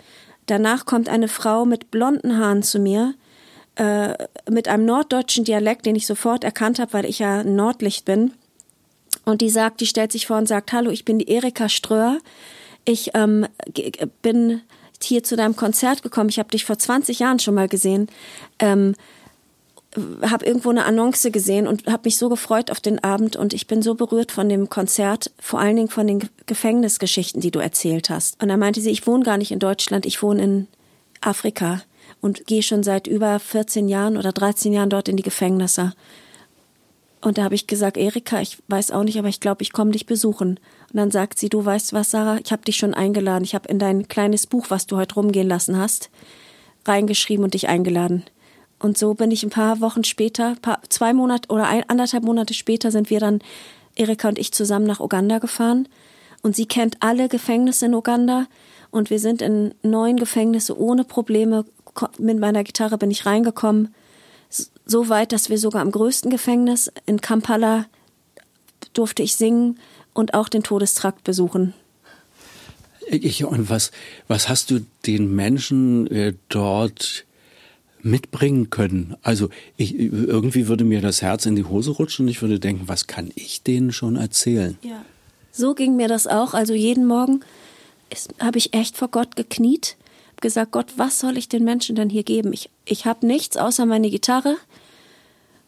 Danach 0.47 0.87
kommt 0.87 1.09
eine 1.09 1.29
Frau 1.29 1.65
mit 1.65 1.91
blonden 1.91 2.39
Haaren 2.39 2.63
zu 2.63 2.79
mir, 2.79 3.15
äh, 3.77 4.15
mit 4.51 4.69
einem 4.69 4.85
norddeutschen 4.85 5.45
Dialekt, 5.45 5.87
den 5.87 5.97
ich 5.97 6.07
sofort 6.07 6.45
erkannt 6.45 6.79
habe, 6.79 6.93
weil 6.93 7.05
ich 7.07 7.19
ja 7.19 7.43
Nordlicht 7.43 8.05
bin. 8.05 8.33
Und 9.25 9.41
die 9.41 9.51
sagt, 9.51 9.81
die 9.81 9.87
stellt 9.87 10.13
sich 10.13 10.27
vor 10.27 10.39
und 10.39 10.49
sagt, 10.49 10.73
hallo, 10.73 10.91
ich 10.91 11.05
bin 11.05 11.19
die 11.19 11.29
Erika 11.29 11.69
Ströer. 11.69 12.19
Ich 12.85 13.13
ähm, 13.15 13.47
bin 14.21 14.63
hier 15.03 15.23
zu 15.23 15.37
deinem 15.37 15.57
Konzert 15.57 16.03
gekommen. 16.03 16.29
Ich 16.29 16.39
habe 16.39 16.51
dich 16.51 16.65
vor 16.65 16.79
20 16.79 17.19
Jahren 17.19 17.39
schon 17.39 17.55
mal 17.55 17.69
gesehen. 17.69 18.09
Ähm, 18.59 18.95
habe 20.23 20.47
irgendwo 20.47 20.71
eine 20.71 20.85
Annonce 20.85 21.31
gesehen 21.31 21.67
und 21.67 21.87
habe 21.87 22.03
mich 22.05 22.17
so 22.17 22.29
gefreut 22.29 22.71
auf 22.71 22.81
den 22.81 23.03
Abend 23.05 23.37
und 23.37 23.53
ich 23.53 23.67
bin 23.67 23.83
so 23.83 23.95
berührt 23.95 24.33
von 24.33 24.49
dem 24.49 24.71
Konzert, 24.71 25.31
vor 25.39 25.61
allen 25.61 25.77
Dingen 25.77 25.89
von 25.89 26.07
den 26.07 26.31
Gefängnisgeschichten, 26.47 27.43
die 27.43 27.51
du 27.51 27.59
erzählt 27.59 28.09
hast. 28.09 28.43
Und 28.43 28.49
da 28.49 28.57
meinte 28.57 28.81
sie, 28.81 28.91
ich 28.91 29.07
wohne 29.07 29.25
gar 29.25 29.37
nicht 29.37 29.51
in 29.51 29.59
Deutschland, 29.59 30.07
ich 30.07 30.23
wohne 30.23 30.43
in 30.43 30.67
Afrika 31.21 31.83
und 32.23 32.47
gehe 32.47 32.63
schon 32.63 32.83
seit 32.83 33.07
über 33.07 33.39
14 33.39 33.89
Jahren 33.89 34.17
oder 34.17 34.33
13 34.33 34.73
Jahren 34.73 34.89
dort 34.89 35.09
in 35.09 35.19
die 35.19 35.23
Gefängnisse. 35.23 35.93
Und 37.21 37.39
da 37.39 37.45
habe 37.45 37.55
ich 37.55 37.67
gesagt, 37.67 37.97
Erika, 37.97 38.41
ich 38.41 38.59
weiß 38.69 38.91
auch 38.91 39.05
nicht, 39.05 39.19
aber 39.19 39.29
ich 39.29 39.41
glaube, 39.41 39.63
ich 39.63 39.73
komme 39.73 39.91
dich 39.91 40.07
besuchen. 40.07 40.59
Und 40.93 40.97
dann 40.97 41.11
sagt 41.11 41.39
sie, 41.39 41.49
du 41.49 41.65
weißt 41.65 41.93
was, 41.93 42.11
Sarah, 42.11 42.39
ich 42.43 42.51
habe 42.51 42.63
dich 42.63 42.77
schon 42.77 42.95
eingeladen. 42.95 43.45
Ich 43.45 43.55
habe 43.55 43.69
in 43.69 43.79
dein 43.79 44.09
kleines 44.09 44.47
Buch, 44.47 44.67
was 44.71 44.87
du 44.87 44.97
heute 44.97 45.17
rumgehen 45.17 45.49
lassen 45.49 45.77
hast, 45.77 46.11
reingeschrieben 46.85 47.45
und 47.45 47.55
dich 47.55 47.69
eingeladen. 47.69 48.25
Und 48.81 48.99
so 48.99 49.15
bin 49.15 49.31
ich 49.31 49.45
ein 49.45 49.51
paar 49.51 49.81
Wochen 49.81 50.03
später, 50.03 50.57
paar, 50.61 50.81
zwei 50.89 51.13
Monate 51.13 51.49
oder 51.49 51.69
ein, 51.69 51.89
anderthalb 51.89 52.25
Monate 52.25 52.55
später 52.55 52.91
sind 52.91 53.11
wir 53.11 53.21
dann, 53.21 53.41
Erika 53.95 54.29
und 54.29 54.39
ich, 54.39 54.53
zusammen 54.53 54.87
nach 54.87 54.99
Uganda 54.99 55.39
gefahren. 55.39 55.89
Und 56.43 56.57
sie 56.57 56.67
kennt 56.67 56.97
alle 57.01 57.29
Gefängnisse 57.29 57.87
in 57.87 57.95
Uganda. 57.95 58.47
Und 58.91 59.11
wir 59.11 59.21
sind 59.21 59.41
in 59.41 59.75
neun 59.83 60.17
Gefängnisse 60.17 60.79
ohne 60.79 61.05
Probleme. 61.05 61.65
Mit 62.19 62.39
meiner 62.39 62.65
Gitarre 62.65 62.99
bin 62.99 63.11
ich 63.11 63.27
reingekommen 63.27 63.95
so 64.85 65.09
weit, 65.09 65.33
dass 65.33 65.49
wir 65.49 65.59
sogar 65.59 65.83
im 65.83 65.91
größten 65.91 66.31
Gefängnis 66.31 66.91
in 67.07 67.21
Kampala 67.21 67.87
durfte 68.93 69.23
ich 69.23 69.37
singen 69.37 69.79
und 70.13 70.35
auch 70.35 70.49
den 70.49 70.63
Todestrakt 70.63 71.25
besuchen. 71.25 71.75
Ich, 73.09 73.45
und 73.45 73.69
was, 73.69 73.91
was 74.29 74.49
hast 74.49 74.71
du 74.71 74.85
den 75.07 75.35
Menschen 75.35 76.07
äh, 76.09 76.35
dort 76.49 77.25
mitbringen 78.03 78.71
können? 78.71 79.17
Also 79.23 79.49
ich, 79.77 79.99
irgendwie 79.99 80.69
würde 80.69 80.85
mir 80.85 81.01
das 81.01 81.23
Herz 81.23 81.47
in 81.47 81.57
die 81.57 81.65
Hose 81.65 81.91
rutschen 81.91 82.27
und 82.27 82.31
ich 82.31 82.43
würde 82.43 82.61
denken, 82.61 82.89
was 82.89 83.07
kann 83.07 83.31
ich 83.35 83.63
denen 83.63 83.93
schon 83.93 84.17
erzählen? 84.17 84.79
Ja. 84.83 85.05
So 85.51 85.75
ging 85.75 85.97
mir 85.97 86.09
das 86.09 86.27
auch. 86.27 86.55
Also 86.55 86.75
jeden 86.75 87.07
Morgen 87.07 87.41
habe 88.39 88.59
ich 88.59 88.75
echt 88.75 88.97
vor 88.97 89.09
Gott 89.09 89.37
gekniet 89.37 89.97
gesagt, 90.43 90.73
Gott, 90.73 90.93
was 90.97 91.19
soll 91.19 91.39
ich 91.39 91.49
den 91.49 91.65
Menschen 91.65 91.97
denn 91.97 92.11
hier 92.11 92.25
geben? 92.25 92.53
Ich, 92.53 92.69
ich 92.85 93.07
habe 93.07 93.27
nichts 93.27 93.57
außer 93.57 93.87
meine 93.87 94.11
Gitarre, 94.11 94.57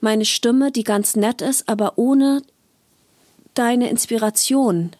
meine 0.00 0.26
Stimme, 0.26 0.70
die 0.70 0.84
ganz 0.84 1.16
nett 1.16 1.40
ist, 1.40 1.68
aber 1.68 1.94
ohne 1.96 2.42
deine 3.54 3.88
Inspiration 3.88 4.90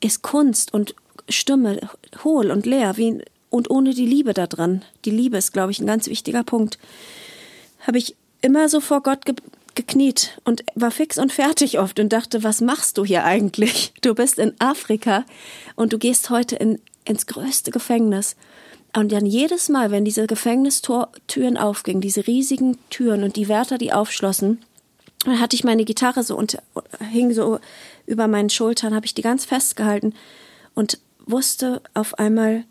ist 0.00 0.22
Kunst 0.22 0.74
und 0.74 0.94
Stimme 1.30 1.80
hohl 2.22 2.50
und 2.50 2.66
leer, 2.66 2.98
wie, 2.98 3.22
und 3.48 3.70
ohne 3.70 3.94
die 3.94 4.04
Liebe 4.04 4.34
da 4.34 4.46
drin. 4.46 4.82
Die 5.06 5.10
Liebe 5.10 5.38
ist, 5.38 5.52
glaube 5.52 5.72
ich, 5.72 5.80
ein 5.80 5.86
ganz 5.86 6.06
wichtiger 6.06 6.44
Punkt. 6.44 6.78
Habe 7.86 7.96
ich 7.96 8.14
immer 8.42 8.68
so 8.68 8.80
vor 8.80 9.02
Gott 9.02 9.24
ge 9.24 9.34
gekniet 9.74 10.38
und 10.44 10.62
war 10.76 10.92
fix 10.92 11.18
und 11.18 11.32
fertig 11.32 11.80
oft 11.80 11.98
und 11.98 12.12
dachte, 12.12 12.44
was 12.44 12.60
machst 12.60 12.96
du 12.96 13.04
hier 13.04 13.24
eigentlich? 13.24 13.92
Du 14.02 14.14
bist 14.14 14.38
in 14.38 14.52
Afrika 14.60 15.24
und 15.74 15.92
du 15.92 15.98
gehst 15.98 16.30
heute 16.30 16.54
in, 16.54 16.78
ins 17.04 17.26
größte 17.26 17.72
Gefängnis 17.72 18.36
und 18.96 19.12
dann 19.12 19.26
jedes 19.26 19.68
Mal, 19.68 19.90
wenn 19.90 20.04
diese 20.04 20.26
Gefängnistüren 20.26 21.56
aufgingen, 21.56 22.00
diese 22.00 22.26
riesigen 22.26 22.78
Türen 22.90 23.24
und 23.24 23.36
die 23.36 23.48
Wärter 23.48 23.78
die 23.78 23.92
aufschlossen, 23.92 24.62
dann 25.24 25.40
hatte 25.40 25.56
ich 25.56 25.64
meine 25.64 25.84
Gitarre 25.84 26.22
so 26.22 26.36
und 26.36 26.58
hing 27.10 27.32
so 27.32 27.58
über 28.06 28.28
meinen 28.28 28.50
Schultern, 28.50 28.94
habe 28.94 29.06
ich 29.06 29.14
die 29.14 29.22
ganz 29.22 29.44
festgehalten 29.44 30.14
und 30.74 30.98
wusste 31.26 31.82
auf 31.94 32.18
einmal, 32.18 32.64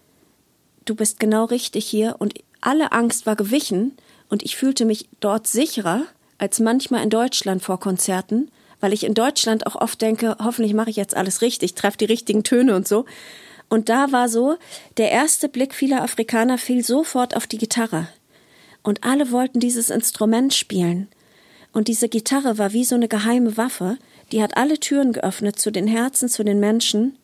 du 0.85 0.95
bist 0.95 1.19
genau 1.19 1.45
richtig 1.45 1.85
hier 1.85 2.15
und 2.19 2.35
alle 2.61 2.91
Angst 2.91 3.25
war 3.25 3.35
gewichen 3.35 3.93
und 4.29 4.43
ich 4.43 4.55
fühlte 4.55 4.85
mich 4.85 5.09
dort 5.19 5.47
sicherer 5.47 6.03
als 6.37 6.59
manchmal 6.59 7.03
in 7.03 7.09
Deutschland 7.09 7.63
vor 7.63 7.79
Konzerten, 7.79 8.49
weil 8.79 8.93
ich 8.93 9.03
in 9.03 9.13
Deutschland 9.13 9.65
auch 9.67 9.75
oft 9.75 10.01
denke, 10.01 10.37
hoffentlich 10.43 10.73
mache 10.73 10.89
ich 10.89 10.95
jetzt 10.95 11.15
alles 11.15 11.41
richtig, 11.41 11.73
treffe 11.73 11.97
die 11.97 12.05
richtigen 12.05 12.43
Töne 12.43 12.75
und 12.75 12.87
so. 12.87 13.05
Und 13.69 13.89
da 13.89 14.11
war 14.11 14.29
so, 14.29 14.57
der 14.97 15.11
erste 15.11 15.49
Blick 15.49 15.73
vieler 15.73 16.03
Afrikaner 16.03 16.57
fiel 16.57 16.83
sofort 16.83 17.35
auf 17.35 17.47
die 17.47 17.57
Gitarre. 17.57 18.07
Und 18.83 19.03
alle 19.03 19.31
wollten 19.31 19.59
dieses 19.59 19.89
Instrument 19.89 20.53
spielen. 20.53 21.07
Und 21.71 21.87
diese 21.87 22.07
Gitarre 22.07 22.57
war 22.57 22.73
wie 22.73 22.83
so 22.83 22.95
eine 22.95 23.07
geheime 23.07 23.57
Waffe, 23.57 23.97
die 24.31 24.41
hat 24.41 24.57
alle 24.57 24.79
Türen 24.79 25.13
geöffnet 25.13 25.59
zu 25.59 25.71
den 25.71 25.87
Herzen, 25.87 26.29
zu 26.29 26.43
den 26.43 26.59
Menschen. 26.59 27.17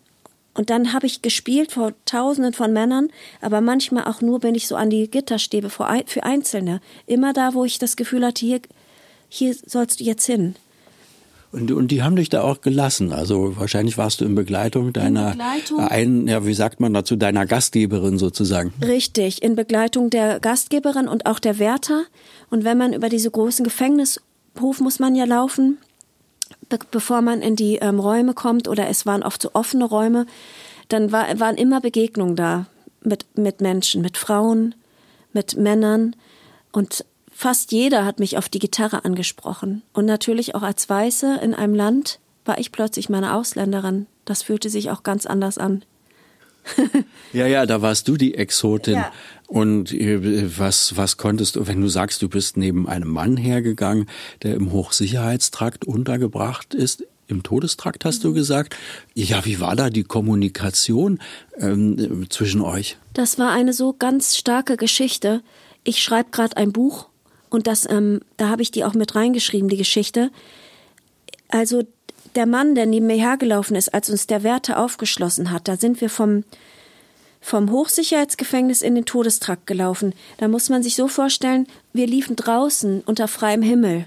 Und 0.54 0.70
dann 0.70 0.94
habe 0.94 1.06
ich 1.06 1.22
gespielt 1.22 1.72
vor 1.72 1.94
Tausenden 2.06 2.54
von 2.54 2.74
Männern, 2.74 3.10
aber 3.42 3.62
manchmal 3.62 4.06
auch 4.06 4.22
nur 4.22 4.40
bin 4.40 4.56
ich 4.56 4.68
so 4.68 4.76
an 4.76 4.90
die 4.90 5.10
Gitterstäbe 5.10 5.70
für 5.70 6.24
Einzelne. 6.24 6.82
Immer 7.06 7.34
da, 7.34 7.54
wo 7.54 7.64
ich 7.64 7.80
das 7.80 7.96
Gefühl 7.96 8.26
hatte, 8.26 8.46
hier, 8.46 8.62
hier 9.30 9.54
sollst 9.54 10.00
du 10.00 10.04
jetzt 10.04 10.26
hin. 10.26 10.56
Und, 11.52 11.72
und 11.72 11.90
die 11.90 12.04
haben 12.04 12.16
dich 12.16 12.30
da 12.30 12.44
auch 12.44 12.62
gelassen. 12.62 13.12
Also 13.12 13.58
wahrscheinlich 13.58 13.98
warst 13.98 14.22
du 14.22 14.26
in 14.26 14.36
Begleitung 14.36 14.94
deiner, 14.94 15.32
in 15.32 15.38
Begleitung, 15.38 15.80
ein, 15.80 16.28
ja, 16.28 16.46
wie 16.46 16.54
sagt 16.54 16.80
man 16.80 16.94
dazu, 16.94 17.16
deiner 17.16 17.48
Gastgeberin 17.48 18.20
sozusagen. 18.20 18.72
Richtig, 18.86 19.42
in 19.42 19.56
Begleitung 19.56 20.12
der 20.12 20.40
Gastgeberin 20.40 21.08
und 21.08 21.26
auch 21.26 21.40
der 21.40 21.58
Wärter. 21.58 22.04
Und 22.52 22.64
wenn 22.64 22.78
man 22.78 22.94
über 22.94 23.10
diese 23.10 23.32
großen 23.32 23.64
Gefängnishof 23.64 24.80
muss 24.80 25.00
man 25.00 25.16
ja 25.16 25.26
laufen, 25.26 25.80
be 26.70 26.78
bevor 26.92 27.22
man 27.22 27.42
in 27.42 27.56
die 27.56 27.78
ähm, 27.78 28.00
Räume 28.00 28.34
kommt, 28.34 28.68
oder 28.68 28.88
es 28.88 29.08
waren 29.08 29.24
oft 29.24 29.42
so 29.42 29.50
offene 29.54 29.86
Räume, 29.86 30.28
dann 30.88 31.12
war, 31.12 31.40
waren 31.40 31.58
immer 31.58 31.82
Begegnungen 31.82 32.36
da 32.36 32.68
mit, 33.04 33.26
mit 33.38 33.60
Menschen, 33.60 34.04
mit 34.04 34.18
Frauen, 34.18 34.76
mit 35.34 35.58
Männern. 35.58 36.16
Und 36.72 37.06
fast 37.40 37.72
jeder 37.72 38.04
hat 38.04 38.20
mich 38.20 38.38
auf 38.38 38.50
die 38.50 38.60
Gitarre 38.60 39.06
angesprochen. 39.06 39.82
Und 39.94 40.04
natürlich 40.04 40.56
auch 40.56 40.62
als 40.62 40.90
Weiße 40.90 41.40
in 41.42 41.54
einem 41.54 41.74
Land 41.74 42.20
war 42.44 42.60
ich 42.60 42.74
plötzlich 42.74 43.08
meine 43.08 43.34
Ausländerin. 43.34 44.08
Das 44.26 44.44
fühlte 44.44 44.70
sich 44.70 44.92
auch 44.92 45.04
ganz 45.04 45.26
anders 45.26 45.58
an. 45.58 45.86
ja, 47.34 47.48
ja, 47.48 47.66
da 47.66 47.82
warst 47.82 48.10
du 48.10 48.18
die 48.18 48.36
Exotin. 48.36 48.96
Ja. 48.96 49.12
Und 49.48 49.94
äh, 49.94 50.60
was, 50.60 50.98
was 50.98 51.16
konntest 51.16 51.56
du, 51.56 51.66
wenn 51.66 51.80
du 51.80 51.88
sagst, 51.88 52.22
du 52.22 52.28
bist 52.28 52.58
neben 52.58 52.90
einem 52.90 53.10
Mann 53.10 53.38
hergegangen, 53.38 54.10
der 54.44 54.56
im 54.56 54.74
Hochsicherheitstrakt 54.74 55.86
untergebracht 55.86 56.74
ist, 56.74 57.06
im 57.28 57.44
Todestrakt 57.44 58.04
hast 58.04 58.26
du 58.26 58.34
gesagt. 58.34 58.76
Ja, 59.14 59.46
wie 59.46 59.62
war 59.62 59.78
da 59.78 59.90
die 59.90 60.04
Kommunikation 60.04 61.20
ähm, 61.58 62.26
zwischen 62.30 62.60
euch? 62.60 62.98
Das 63.14 63.40
war 63.40 63.52
eine 63.52 63.72
so 63.72 63.94
ganz 63.98 64.36
starke 64.36 64.76
Geschichte. 64.76 65.42
Ich 65.86 66.04
schreibe 66.04 66.32
gerade 66.32 66.58
ein 66.58 66.74
Buch 66.74 67.09
und 67.50 67.68
das, 67.68 67.90
ähm, 67.90 68.22
da 68.38 68.50
habe 68.50 68.62
ich 68.62 68.72
die 68.72 68.84
auch 68.84 68.94
mit 68.94 69.16
reingeschrieben, 69.16 69.70
die 69.70 69.78
Geschichte. 69.78 70.32
Also 71.50 71.84
der 72.36 72.46
Mann, 72.46 72.76
der 72.76 72.86
neben 72.86 73.08
mir 73.08 73.16
hergelaufen 73.18 73.76
ist, 73.76 73.94
als 73.94 74.10
uns 74.10 74.28
der 74.28 74.44
Wärter 74.44 74.80
aufgeschlossen 74.80 75.52
hat, 75.52 75.68
da 75.68 75.78
sind 75.78 76.02
wir 76.02 76.10
vom, 76.10 76.44
vom 77.42 77.72
Hochsicherheitsgefängnis 77.72 78.82
in 78.82 78.96
den 78.96 79.06
Todestrakt 79.06 79.66
gelaufen. 79.66 80.14
Da 80.38 80.48
muss 80.48 80.70
man 80.70 80.84
sich 80.84 80.96
so 80.96 81.08
vorstellen, 81.08 81.68
wir 81.94 82.08
liefen 82.08 82.36
draußen 82.36 83.02
unter 83.06 83.28
freiem 83.28 83.62
Himmel. 83.62 84.06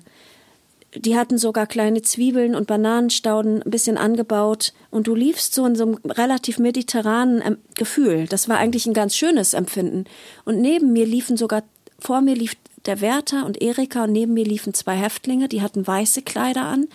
Die 0.94 1.16
hatten 1.16 1.38
sogar 1.38 1.66
kleine 1.66 2.02
Zwiebeln 2.02 2.54
und 2.54 2.66
Bananenstauden 2.66 3.62
ein 3.62 3.70
bisschen 3.70 3.96
angebaut. 3.96 4.74
Und 4.90 5.06
du 5.06 5.14
liefst 5.14 5.54
so 5.54 5.64
in 5.64 5.74
so 5.74 5.84
einem 5.84 5.94
relativ 6.04 6.58
mediterranen 6.58 7.42
ähm, 7.44 7.58
Gefühl. 7.74 8.26
Das 8.28 8.48
war 8.48 8.58
eigentlich 8.58 8.86
ein 8.86 8.92
ganz 8.92 9.16
schönes 9.16 9.54
Empfinden. 9.54 10.04
Und 10.44 10.60
neben 10.60 10.92
mir 10.92 11.06
liefen 11.06 11.38
sogar, 11.38 11.62
vor 11.98 12.20
mir 12.20 12.34
lief 12.34 12.56
der 12.86 13.00
Wärter 13.00 13.46
und 13.46 13.62
Erika 13.62 14.04
und 14.04 14.12
neben 14.12 14.34
mir 14.34 14.44
liefen 14.44 14.74
zwei 14.74 14.96
Häftlinge, 14.96 15.48
die 15.48 15.62
hatten 15.62 15.86
weiße 15.86 16.22
Kleider 16.22 16.62
an. 16.62 16.88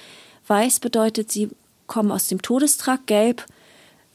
Weiß 0.47 0.79
bedeutet, 0.79 1.31
sie 1.31 1.49
kommen 1.87 2.11
aus 2.11 2.27
dem 2.27 2.41
Todestrakt, 2.41 3.07
gelb 3.07 3.45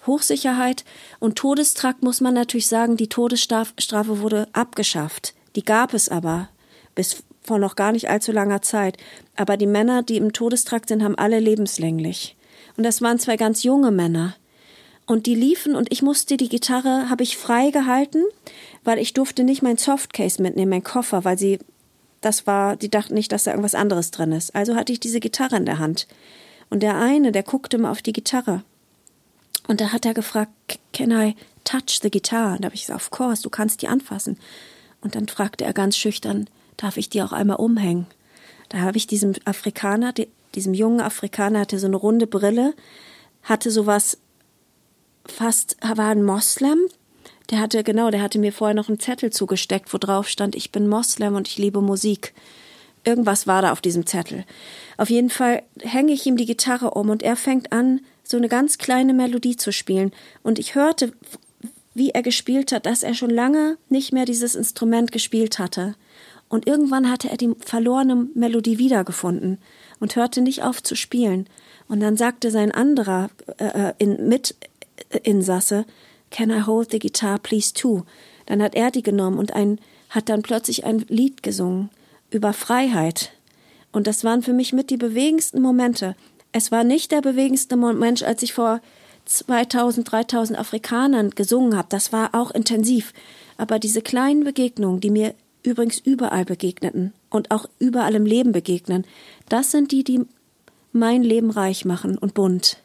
Hochsicherheit. 0.06 0.84
Und 1.20 1.36
Todestrakt 1.36 2.02
muss 2.02 2.20
man 2.20 2.34
natürlich 2.34 2.68
sagen, 2.68 2.96
die 2.96 3.08
Todesstrafe 3.08 4.20
wurde 4.20 4.48
abgeschafft. 4.52 5.34
Die 5.56 5.64
gab 5.64 5.94
es 5.94 6.08
aber 6.08 6.48
bis 6.94 7.22
vor 7.42 7.58
noch 7.58 7.76
gar 7.76 7.92
nicht 7.92 8.08
allzu 8.08 8.32
langer 8.32 8.62
Zeit. 8.62 8.96
Aber 9.36 9.56
die 9.56 9.66
Männer, 9.66 10.02
die 10.02 10.16
im 10.16 10.32
Todestrakt 10.32 10.88
sind, 10.88 11.02
haben 11.02 11.16
alle 11.16 11.40
lebenslänglich. 11.40 12.36
Und 12.76 12.84
das 12.84 13.02
waren 13.02 13.18
zwei 13.18 13.36
ganz 13.36 13.62
junge 13.62 13.90
Männer. 13.90 14.34
Und 15.06 15.26
die 15.26 15.34
liefen 15.34 15.74
und 15.74 15.90
ich 15.90 16.02
musste 16.02 16.36
die 16.36 16.48
Gitarre, 16.48 17.10
habe 17.10 17.24
ich 17.24 17.36
frei 17.36 17.70
gehalten, 17.70 18.22
weil 18.84 18.98
ich 18.98 19.14
durfte 19.14 19.44
nicht 19.44 19.62
mein 19.62 19.76
Softcase 19.76 20.42
mitnehmen, 20.42 20.70
mein 20.70 20.84
Koffer, 20.84 21.24
weil 21.24 21.38
sie, 21.38 21.58
das 22.20 22.46
war, 22.46 22.76
die 22.76 22.90
dachten 22.90 23.14
nicht, 23.14 23.32
dass 23.32 23.44
da 23.44 23.52
irgendwas 23.52 23.74
anderes 23.74 24.10
drin 24.10 24.32
ist. 24.32 24.54
Also 24.54 24.74
hatte 24.74 24.92
ich 24.92 25.00
diese 25.00 25.20
Gitarre 25.20 25.56
in 25.56 25.66
der 25.66 25.78
Hand. 25.78 26.06
Und 26.70 26.82
der 26.82 26.96
eine, 26.96 27.32
der 27.32 27.42
guckte 27.42 27.78
mal 27.78 27.90
auf 27.90 28.02
die 28.02 28.12
Gitarre. 28.12 28.62
Und 29.68 29.80
da 29.80 29.92
hat 29.92 30.06
er 30.06 30.14
gefragt, 30.14 30.50
can 30.92 31.10
I 31.10 31.36
touch 31.64 32.00
the 32.02 32.10
guitar? 32.10 32.54
Und 32.54 32.62
da 32.62 32.66
habe 32.66 32.74
ich 32.74 32.82
gesagt, 32.82 33.00
of 33.00 33.10
course, 33.10 33.42
du 33.42 33.50
kannst 33.50 33.82
die 33.82 33.88
anfassen. 33.88 34.38
Und 35.00 35.14
dann 35.14 35.28
fragte 35.28 35.64
er 35.64 35.72
ganz 35.72 35.96
schüchtern, 35.96 36.48
darf 36.76 36.96
ich 36.96 37.08
die 37.08 37.22
auch 37.22 37.32
einmal 37.32 37.58
umhängen? 37.58 38.06
Da 38.68 38.78
habe 38.78 38.96
ich 38.96 39.06
diesem 39.06 39.34
Afrikaner, 39.44 40.14
diesem 40.54 40.74
jungen 40.74 41.00
Afrikaner, 41.00 41.60
hatte 41.60 41.78
so 41.78 41.86
eine 41.86 41.96
runde 41.96 42.26
Brille, 42.26 42.74
hatte 43.42 43.70
sowas 43.70 44.18
fast, 45.26 45.76
war 45.82 46.08
ein 46.08 46.24
Moslem. 46.24 46.78
Der 47.52 47.60
hatte, 47.60 47.84
genau, 47.84 48.10
der 48.10 48.22
hatte 48.22 48.38
mir 48.38 48.50
vorher 48.50 48.74
noch 48.74 48.88
einen 48.88 48.98
Zettel 48.98 49.30
zugesteckt, 49.30 49.92
wo 49.92 49.98
drauf 49.98 50.26
stand, 50.26 50.56
ich 50.56 50.72
bin 50.72 50.88
Moslem 50.88 51.34
und 51.34 51.46
ich 51.46 51.58
liebe 51.58 51.82
Musik. 51.82 52.32
Irgendwas 53.04 53.46
war 53.46 53.60
da 53.60 53.72
auf 53.72 53.82
diesem 53.82 54.06
Zettel. 54.06 54.44
Auf 54.96 55.10
jeden 55.10 55.28
Fall 55.28 55.62
hänge 55.80 56.12
ich 56.12 56.24
ihm 56.24 56.38
die 56.38 56.46
Gitarre 56.46 56.92
um 56.92 57.10
und 57.10 57.22
er 57.22 57.36
fängt 57.36 57.70
an, 57.70 58.00
so 58.24 58.38
eine 58.38 58.48
ganz 58.48 58.78
kleine 58.78 59.12
Melodie 59.12 59.56
zu 59.56 59.70
spielen. 59.70 60.12
Und 60.42 60.58
ich 60.58 60.74
hörte, 60.74 61.12
wie 61.92 62.10
er 62.10 62.22
gespielt 62.22 62.72
hat, 62.72 62.86
dass 62.86 63.02
er 63.02 63.12
schon 63.12 63.28
lange 63.28 63.76
nicht 63.90 64.14
mehr 64.14 64.24
dieses 64.24 64.54
Instrument 64.54 65.12
gespielt 65.12 65.58
hatte. 65.58 65.94
Und 66.48 66.66
irgendwann 66.66 67.10
hatte 67.10 67.28
er 67.28 67.36
die 67.36 67.54
verlorene 67.60 68.28
Melodie 68.34 68.78
wiedergefunden 68.78 69.58
und 70.00 70.16
hörte 70.16 70.40
nicht 70.40 70.62
auf 70.62 70.82
zu 70.82 70.94
spielen. 70.94 71.48
Und 71.86 72.00
dann 72.00 72.16
sagte 72.16 72.50
sein 72.50 72.72
anderer 72.72 73.28
äh, 73.58 73.88
äh 73.88 73.92
in, 73.98 74.28
Mitinsasse, 74.28 75.84
Can 76.32 76.50
I 76.50 76.62
hold 76.66 76.90
the 76.90 76.98
guitar, 76.98 77.38
please 77.38 77.72
too? 77.72 78.04
Dann 78.46 78.62
hat 78.62 78.74
er 78.74 78.90
die 78.90 79.02
genommen 79.02 79.38
und 79.38 79.52
ein, 79.52 79.78
hat 80.08 80.28
dann 80.28 80.42
plötzlich 80.42 80.84
ein 80.84 81.04
Lied 81.08 81.42
gesungen 81.42 81.90
über 82.30 82.52
Freiheit. 82.52 83.32
Und 83.92 84.06
das 84.06 84.24
waren 84.24 84.42
für 84.42 84.54
mich 84.54 84.72
mit 84.72 84.90
die 84.90 84.96
bewegendsten 84.96 85.60
Momente. 85.60 86.16
Es 86.50 86.72
war 86.72 86.82
nicht 86.82 87.12
der 87.12 87.20
bewegendste 87.20 87.76
Moment, 87.76 88.22
als 88.24 88.42
ich 88.42 88.54
vor 88.54 88.80
2000, 89.26 90.10
3000 90.10 90.58
Afrikanern 90.58 91.30
gesungen 91.30 91.76
habe. 91.76 91.88
Das 91.90 92.12
war 92.12 92.34
auch 92.34 92.50
intensiv. 92.50 93.12
Aber 93.58 93.78
diese 93.78 94.02
kleinen 94.02 94.42
Begegnungen, 94.42 95.00
die 95.00 95.10
mir 95.10 95.34
übrigens 95.62 95.98
überall 95.98 96.46
begegneten 96.46 97.12
und 97.30 97.50
auch 97.50 97.66
überall 97.78 98.14
im 98.14 98.26
Leben 98.26 98.52
begegnen, 98.52 99.04
das 99.48 99.70
sind 99.70 99.92
die, 99.92 100.02
die 100.02 100.24
mein 100.92 101.22
Leben 101.22 101.50
reich 101.50 101.84
machen 101.84 102.18
und 102.18 102.34
bunt. 102.34 102.81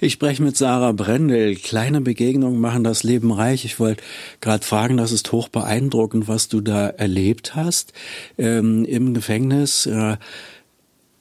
Ich 0.00 0.12
spreche 0.12 0.42
mit 0.42 0.56
Sarah 0.56 0.92
Brendel. 0.92 1.56
Kleine 1.56 2.00
Begegnungen 2.00 2.60
machen 2.60 2.84
das 2.84 3.02
Leben 3.02 3.32
reich. 3.32 3.64
Ich 3.64 3.78
wollte 3.80 4.02
gerade 4.40 4.64
fragen, 4.64 4.96
das 4.96 5.12
ist 5.12 5.30
hoch 5.32 5.48
beeindruckend, 5.48 6.28
was 6.28 6.48
du 6.48 6.60
da 6.60 6.88
erlebt 6.88 7.54
hast 7.54 7.92
ähm, 8.38 8.84
im 8.84 9.14
Gefängnis. 9.14 9.86
Äh, 9.86 10.16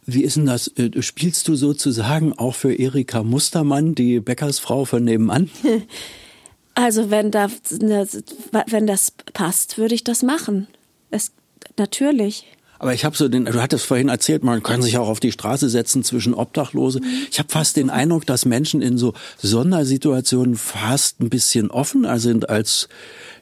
wie 0.05 0.23
ist 0.23 0.37
denn 0.37 0.45
das? 0.45 0.67
Äh, 0.77 1.01
spielst 1.01 1.47
du 1.47 1.55
sozusagen 1.55 2.33
auch 2.33 2.55
für 2.55 2.73
Erika 2.73 3.23
Mustermann, 3.23 3.95
die 3.95 4.19
Bäckersfrau 4.19 4.85
von 4.85 5.03
nebenan? 5.03 5.49
Also 6.75 7.09
wenn 7.09 7.29
da, 7.29 7.47
ne, 7.71 8.07
wenn 8.67 8.87
das 8.87 9.11
passt, 9.33 9.77
würde 9.77 9.95
ich 9.95 10.05
das 10.05 10.23
machen. 10.23 10.67
Es, 11.11 11.33
natürlich. 11.77 12.45
Aber 12.79 12.93
ich 12.93 13.05
habe 13.05 13.15
so 13.15 13.27
den, 13.27 13.45
du 13.45 13.61
hattest 13.61 13.85
vorhin 13.85 14.09
erzählt, 14.09 14.43
man 14.43 14.63
kann 14.63 14.81
sich 14.81 14.97
auch 14.97 15.09
auf 15.09 15.19
die 15.19 15.33
Straße 15.33 15.69
setzen 15.69 16.03
zwischen 16.03 16.33
Obdachlose. 16.33 17.01
Ich 17.29 17.37
habe 17.37 17.49
fast 17.49 17.75
den 17.75 17.89
Eindruck, 17.89 18.25
dass 18.25 18.45
Menschen 18.45 18.81
in 18.81 18.97
so 18.97 19.13
Sondersituationen 19.37 20.55
fast 20.55 21.19
ein 21.19 21.29
bisschen 21.29 21.69
offener 21.69 22.19
sind 22.19 22.49
als 22.49 22.87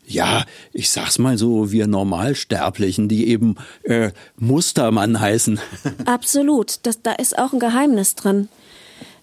ja, 0.09 0.45
ich 0.71 0.89
sag's 0.89 1.19
mal 1.19 1.37
so, 1.37 1.71
wir 1.71 1.85
Normalsterblichen, 1.85 3.09
die 3.09 3.27
eben 3.27 3.55
äh, 3.83 4.11
Mustermann 4.37 5.19
heißen. 5.19 5.59
Absolut, 6.05 6.79
das, 6.83 7.01
da 7.01 7.11
ist 7.11 7.37
auch 7.37 7.51
ein 7.51 7.59
Geheimnis 7.59 8.15
drin. 8.15 8.47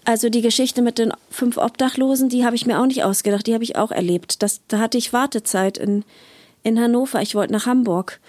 Also 0.05 0.29
die 0.29 0.42
Geschichte 0.42 0.83
mit 0.83 0.98
den 0.98 1.12
fünf 1.31 1.57
Obdachlosen, 1.57 2.29
die 2.29 2.44
habe 2.44 2.55
ich 2.55 2.66
mir 2.66 2.79
auch 2.79 2.87
nicht 2.87 3.03
ausgedacht, 3.03 3.46
die 3.46 3.55
habe 3.55 3.64
ich 3.64 3.77
auch 3.77 3.90
erlebt. 3.90 4.42
Das, 4.42 4.61
da 4.68 4.79
hatte 4.79 4.98
ich 4.98 5.14
Wartezeit 5.14 5.79
in, 5.79 6.05
in 6.62 6.79
Hannover. 6.79 7.22
Ich 7.22 7.35
wollte 7.35 7.55
nach 7.55 7.64
Hamburg. 7.64 8.20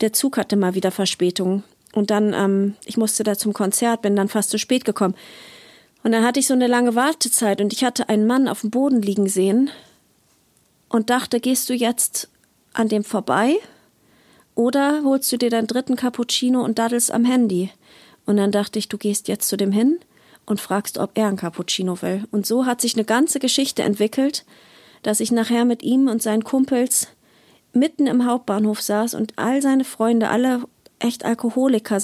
Der 0.00 0.12
Zug 0.12 0.36
hatte 0.36 0.56
mal 0.56 0.74
wieder 0.74 0.90
Verspätung. 0.90 1.62
Und 1.94 2.10
dann, 2.10 2.34
ähm, 2.34 2.74
ich 2.84 2.96
musste 2.96 3.24
da 3.24 3.36
zum 3.36 3.52
Konzert, 3.52 4.02
bin 4.02 4.16
dann 4.16 4.28
fast 4.28 4.50
zu 4.50 4.58
spät 4.58 4.84
gekommen. 4.84 5.14
Und 6.02 6.12
dann 6.12 6.24
hatte 6.24 6.38
ich 6.38 6.46
so 6.46 6.54
eine 6.54 6.66
lange 6.66 6.94
Wartezeit 6.94 7.60
und 7.60 7.72
ich 7.72 7.82
hatte 7.82 8.08
einen 8.08 8.26
Mann 8.26 8.48
auf 8.48 8.60
dem 8.60 8.70
Boden 8.70 9.02
liegen 9.02 9.28
sehen 9.28 9.70
und 10.88 11.10
dachte, 11.10 11.40
gehst 11.40 11.68
du 11.68 11.74
jetzt 11.74 12.28
an 12.74 12.88
dem 12.88 13.02
vorbei 13.02 13.56
oder 14.54 15.02
holst 15.04 15.32
du 15.32 15.36
dir 15.36 15.50
deinen 15.50 15.66
dritten 15.66 15.96
Cappuccino 15.96 16.62
und 16.62 16.78
daddelst 16.78 17.10
am 17.10 17.24
Handy? 17.24 17.70
Und 18.24 18.36
dann 18.36 18.52
dachte 18.52 18.78
ich, 18.78 18.88
du 18.88 18.98
gehst 18.98 19.26
jetzt 19.26 19.48
zu 19.48 19.56
dem 19.56 19.72
hin 19.72 19.98
und 20.44 20.60
fragst, 20.60 20.98
ob 20.98 21.10
er 21.14 21.26
ein 21.26 21.36
Cappuccino 21.36 22.00
will. 22.02 22.24
Und 22.30 22.46
so 22.46 22.66
hat 22.66 22.80
sich 22.80 22.94
eine 22.94 23.04
ganze 23.04 23.40
Geschichte 23.40 23.82
entwickelt, 23.82 24.44
dass 25.02 25.20
ich 25.20 25.32
nachher 25.32 25.64
mit 25.64 25.82
ihm 25.82 26.08
und 26.08 26.22
seinen 26.22 26.44
Kumpels 26.44 27.08
mitten 27.76 28.06
im 28.06 28.26
Hauptbahnhof 28.26 28.80
saß 28.80 29.14
und 29.14 29.34
all 29.36 29.62
seine 29.62 29.84
Freunde, 29.84 30.28
alle 30.28 30.62
echt 30.98 31.24
Alkoholiker 31.24 32.00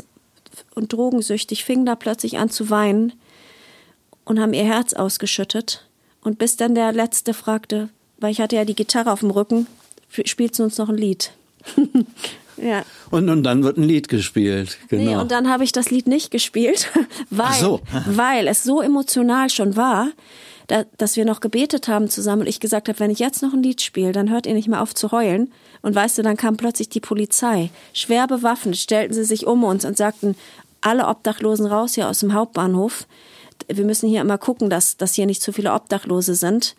und 0.75 0.93
drogensüchtig, 0.93 1.65
fingen 1.65 1.87
da 1.87 1.97
plötzlich 1.97 2.39
an 2.39 2.51
zu 2.51 2.71
weinen 2.71 3.13
und 4.25 4.41
haben 4.41 4.53
ihr 4.53 4.65
Herz 4.65 4.93
ausgeschüttet. 4.93 5.87
Und 6.23 6.39
bis 6.39 6.57
dann 6.57 6.75
der 6.75 6.93
Letzte 6.93 7.35
fragte, 7.35 7.89
weil 8.19 8.31
ich 8.31 8.41
hatte 8.41 8.57
ja 8.57 8.65
die 8.65 8.75
Gitarre 8.75 9.11
auf 9.13 9.21
dem 9.21 9.31
Rücken, 9.31 9.67
spielst 10.09 10.59
du 10.59 10.65
uns 10.65 10.79
noch 10.79 10.89
ein 10.89 10.97
Lied? 10.97 11.33
ja. 12.57 12.85
Und, 13.11 13.29
und 13.29 13.43
dann 13.43 13.65
wird 13.65 13.77
ein 13.77 13.85
Lied 13.85 14.09
gespielt, 14.09 14.79
genau. 14.89 15.11
Nee, 15.11 15.17
und 15.17 15.31
dann 15.31 15.49
habe 15.49 15.65
ich 15.65 15.73
das 15.73 15.91
Lied 15.91 16.07
nicht 16.07 16.31
gespielt, 16.31 16.91
weil, 17.31 17.61
so. 17.61 17.81
weil 18.07 18.47
es 18.47 18.63
so 18.63 18.81
emotional 18.81 19.51
schon 19.51 19.77
war, 19.77 20.09
da, 20.73 20.85
dass 20.97 21.17
wir 21.17 21.27
noch 21.27 21.41
gebetet 21.41 21.87
haben 21.87 22.09
zusammen 22.09 22.43
und 22.43 22.49
ich 22.49 22.59
gesagt 22.59 22.89
habe, 22.89 22.99
wenn 22.99 23.11
ich 23.11 23.19
jetzt 23.19 23.43
noch 23.43 23.53
ein 23.53 23.63
Lied 23.63 23.83
spiele, 23.83 24.13
dann 24.13 24.31
hört 24.31 24.47
ihr 24.47 24.55
nicht 24.55 24.69
mehr 24.69 24.81
auf 24.81 24.95
zu 24.95 25.13
heulen. 25.13 25.53
Und 25.83 25.95
weißt 25.95 26.17
du, 26.17 26.23
dann 26.23 26.39
kam 26.39 26.57
plötzlich 26.57 26.89
die 26.89 27.01
Polizei. 27.01 27.71
Schwer 27.93 28.27
bewaffnet 28.27 28.79
stellten 28.79 29.13
sie 29.13 29.25
sich 29.25 29.47
um 29.47 29.65
uns 29.65 29.85
und 29.85 29.99
sagten, 29.99 30.35
alle 30.81 31.09
Obdachlosen 31.09 31.67
raus 31.67 31.95
hier 31.95 32.09
aus 32.09 32.21
dem 32.21 32.33
Hauptbahnhof. 32.33 33.07
Wir 33.69 33.85
müssen 33.85 34.09
hier 34.09 34.23
immer 34.23 34.39
gucken, 34.39 34.71
dass, 34.71 34.97
dass 34.97 35.15
hier 35.15 35.27
nicht 35.27 35.43
zu 35.43 35.53
viele 35.53 35.75
Obdachlose 35.75 36.35
sind. 36.35 36.75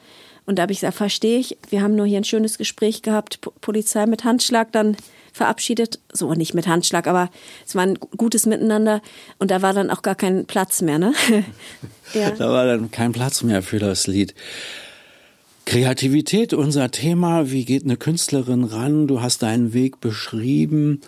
Und 0.45 0.57
da 0.57 0.63
habe 0.63 0.73
ich 0.73 0.79
gesagt, 0.79 0.97
verstehe 0.97 1.39
ich, 1.39 1.57
wir 1.69 1.81
haben 1.81 1.95
nur 1.95 2.05
hier 2.05 2.17
ein 2.17 2.25
schönes 2.25 2.57
Gespräch 2.57 3.01
gehabt, 3.01 3.39
Polizei 3.61 4.05
mit 4.05 4.23
Handschlag 4.23 4.71
dann 4.71 4.97
verabschiedet, 5.31 5.99
so 6.11 6.33
nicht 6.33 6.53
mit 6.53 6.67
Handschlag, 6.67 7.07
aber 7.07 7.29
es 7.65 7.75
war 7.75 7.83
ein 7.83 7.97
gutes 8.17 8.45
Miteinander 8.45 9.01
und 9.39 9.51
da 9.51 9.61
war 9.61 9.73
dann 9.73 9.89
auch 9.89 10.03
gar 10.03 10.15
kein 10.15 10.45
Platz 10.45 10.81
mehr, 10.81 10.99
ne? 10.99 11.13
ja. 12.13 12.31
Da 12.31 12.49
war 12.49 12.65
dann 12.65 12.91
kein 12.91 13.13
Platz 13.13 13.41
mehr 13.41 13.63
für 13.63 13.79
das 13.79 14.05
Lied. 14.05 14.35
Kreativität, 15.65 16.53
unser 16.53 16.91
Thema. 16.91 17.49
Wie 17.49 17.65
geht 17.65 17.83
eine 17.83 17.97
Künstlerin 17.97 18.63
ran? 18.65 19.07
Du 19.07 19.21
hast 19.21 19.43
deinen 19.43 19.73
Weg 19.73 20.01
beschrieben. 20.01 21.01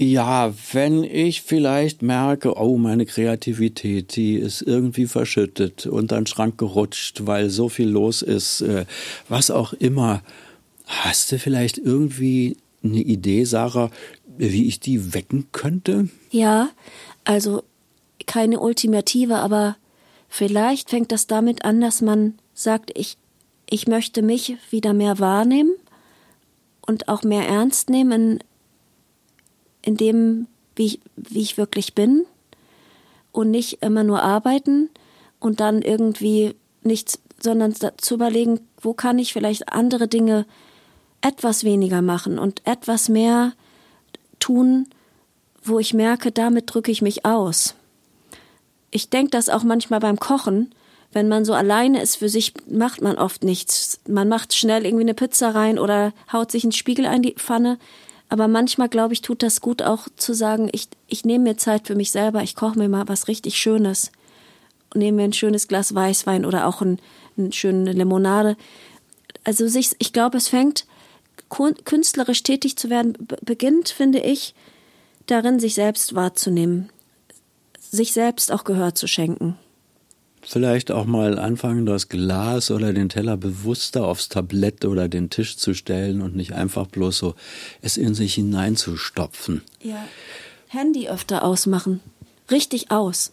Ja, 0.00 0.54
wenn 0.72 1.02
ich 1.02 1.42
vielleicht 1.42 2.02
merke, 2.02 2.56
oh, 2.56 2.78
meine 2.78 3.04
Kreativität, 3.04 4.14
die 4.14 4.36
ist 4.36 4.62
irgendwie 4.62 5.06
verschüttet 5.06 5.86
und 5.86 6.12
an 6.12 6.20
den 6.20 6.26
Schrank 6.26 6.56
gerutscht, 6.56 7.26
weil 7.26 7.50
so 7.50 7.68
viel 7.68 7.88
los 7.88 8.22
ist, 8.22 8.60
äh, 8.60 8.86
was 9.28 9.50
auch 9.50 9.72
immer. 9.72 10.22
Hast 10.86 11.32
du 11.32 11.38
vielleicht 11.40 11.78
irgendwie 11.78 12.56
eine 12.84 13.00
Idee, 13.00 13.42
Sarah, 13.42 13.90
wie 14.36 14.68
ich 14.68 14.78
die 14.78 15.14
wecken 15.14 15.48
könnte? 15.50 16.08
Ja, 16.30 16.70
also 17.24 17.64
keine 18.26 18.60
Ultimative, 18.60 19.38
aber 19.38 19.76
vielleicht 20.28 20.90
fängt 20.90 21.10
das 21.10 21.26
damit 21.26 21.64
an, 21.64 21.80
dass 21.80 22.02
man 22.02 22.34
sagt, 22.54 22.92
ich, 22.96 23.16
ich 23.68 23.88
möchte 23.88 24.22
mich 24.22 24.58
wieder 24.70 24.94
mehr 24.94 25.18
wahrnehmen 25.18 25.72
und 26.86 27.08
auch 27.08 27.24
mehr 27.24 27.48
ernst 27.48 27.90
nehmen 27.90 28.38
dem, 29.96 30.46
wie 30.76 30.86
ich, 30.86 31.00
wie 31.16 31.40
ich 31.40 31.58
wirklich 31.58 31.94
bin 31.94 32.24
und 33.32 33.50
nicht 33.50 33.82
immer 33.82 34.04
nur 34.04 34.22
arbeiten 34.22 34.90
und 35.40 35.60
dann 35.60 35.82
irgendwie 35.82 36.54
nichts, 36.82 37.20
sondern 37.40 37.74
zu 37.74 38.14
überlegen, 38.14 38.60
wo 38.80 38.94
kann 38.94 39.18
ich 39.18 39.32
vielleicht 39.32 39.72
andere 39.72 40.08
Dinge 40.08 40.46
etwas 41.20 41.64
weniger 41.64 42.02
machen 42.02 42.38
und 42.38 42.66
etwas 42.66 43.08
mehr 43.08 43.52
tun, 44.38 44.86
wo 45.62 45.78
ich 45.78 45.94
merke, 45.94 46.32
damit 46.32 46.72
drücke 46.72 46.90
ich 46.90 47.02
mich 47.02 47.24
aus. 47.24 47.74
Ich 48.90 49.10
denke 49.10 49.30
das 49.30 49.48
auch 49.48 49.64
manchmal 49.64 50.00
beim 50.00 50.18
Kochen, 50.18 50.72
wenn 51.12 51.28
man 51.28 51.44
so 51.44 51.54
alleine 51.54 52.02
ist 52.02 52.16
für 52.16 52.28
sich, 52.28 52.54
macht 52.68 53.00
man 53.00 53.16
oft 53.16 53.42
nichts. 53.42 54.00
Man 54.06 54.28
macht 54.28 54.54
schnell 54.54 54.84
irgendwie 54.84 55.04
eine 55.04 55.14
Pizza 55.14 55.54
rein 55.54 55.78
oder 55.78 56.12
haut 56.32 56.50
sich 56.50 56.64
einen 56.64 56.72
Spiegel 56.72 57.06
in 57.06 57.22
die 57.22 57.34
Pfanne. 57.34 57.78
Aber 58.28 58.48
manchmal, 58.48 58.88
glaube 58.88 59.14
ich, 59.14 59.22
tut 59.22 59.42
das 59.42 59.60
gut 59.60 59.82
auch 59.82 60.08
zu 60.16 60.34
sagen, 60.34 60.68
ich, 60.72 60.88
ich 61.06 61.24
nehme 61.24 61.44
mir 61.44 61.56
Zeit 61.56 61.86
für 61.86 61.94
mich 61.94 62.10
selber, 62.10 62.42
ich 62.42 62.54
koche 62.54 62.78
mir 62.78 62.88
mal 62.88 63.08
was 63.08 63.28
richtig 63.28 63.56
Schönes. 63.56 64.12
Und 64.92 65.00
nehme 65.00 65.18
mir 65.18 65.24
ein 65.24 65.32
schönes 65.32 65.68
Glas 65.68 65.94
Weißwein 65.94 66.44
oder 66.44 66.66
auch 66.66 66.80
ein, 66.82 66.98
eine 67.36 67.52
schöne 67.52 67.92
Limonade. 67.92 68.56
Also 69.44 69.66
sich, 69.66 69.94
ich 69.98 70.12
glaube, 70.12 70.38
es 70.38 70.48
fängt, 70.48 70.86
künstlerisch 71.84 72.42
tätig 72.42 72.76
zu 72.76 72.90
werden, 72.90 73.16
beginnt, 73.42 73.88
finde 73.88 74.20
ich, 74.20 74.54
darin, 75.26 75.60
sich 75.60 75.74
selbst 75.74 76.14
wahrzunehmen, 76.14 76.90
sich 77.78 78.12
selbst 78.12 78.52
auch 78.52 78.64
Gehör 78.64 78.94
zu 78.94 79.06
schenken. 79.06 79.56
Vielleicht 80.50 80.90
auch 80.90 81.04
mal 81.04 81.38
anfangen, 81.38 81.84
das 81.84 82.08
Glas 82.08 82.70
oder 82.70 82.94
den 82.94 83.10
Teller 83.10 83.36
bewusster 83.36 84.06
aufs 84.06 84.30
Tablett 84.30 84.86
oder 84.86 85.06
den 85.06 85.28
Tisch 85.28 85.58
zu 85.58 85.74
stellen 85.74 86.22
und 86.22 86.34
nicht 86.34 86.54
einfach 86.54 86.86
bloß 86.86 87.18
so 87.18 87.34
es 87.82 87.98
in 87.98 88.14
sich 88.14 88.32
hineinzustopfen. 88.32 89.60
Ja. 89.82 90.02
Handy 90.68 91.10
öfter 91.10 91.44
ausmachen. 91.44 92.00
Richtig 92.50 92.90
aus. 92.90 93.30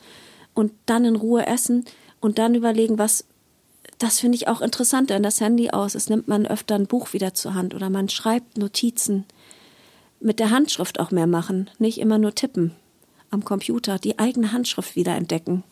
Und 0.53 0.73
dann 0.87 1.05
in 1.05 1.15
Ruhe 1.15 1.47
essen 1.47 1.85
und 2.19 2.37
dann 2.37 2.53
überlegen, 2.53 2.97
was. 2.97 3.23
Das 3.97 4.19
finde 4.19 4.35
ich 4.35 4.49
auch 4.49 4.59
interessant, 4.59 5.09
denn 5.09 5.23
das 5.23 5.39
Handy 5.39 5.69
aus. 5.69 5.95
Es 5.95 6.09
nimmt 6.09 6.27
man 6.27 6.45
öfter 6.45 6.75
ein 6.75 6.85
Buch 6.85 7.13
wieder 7.13 7.33
zur 7.33 7.53
Hand 7.53 7.73
oder 7.73 7.89
man 7.89 8.09
schreibt 8.09 8.57
Notizen. 8.57 9.23
Mit 10.19 10.39
der 10.39 10.49
Handschrift 10.49 10.99
auch 10.99 11.11
mehr 11.11 11.27
machen. 11.27 11.69
Nicht 11.79 11.97
immer 11.97 12.17
nur 12.17 12.35
tippen 12.35 12.71
am 13.29 13.45
Computer. 13.45 13.99
Die 13.99 14.19
eigene 14.19 14.51
Handschrift 14.51 14.97
wieder 14.97 15.15
entdecken. 15.15 15.63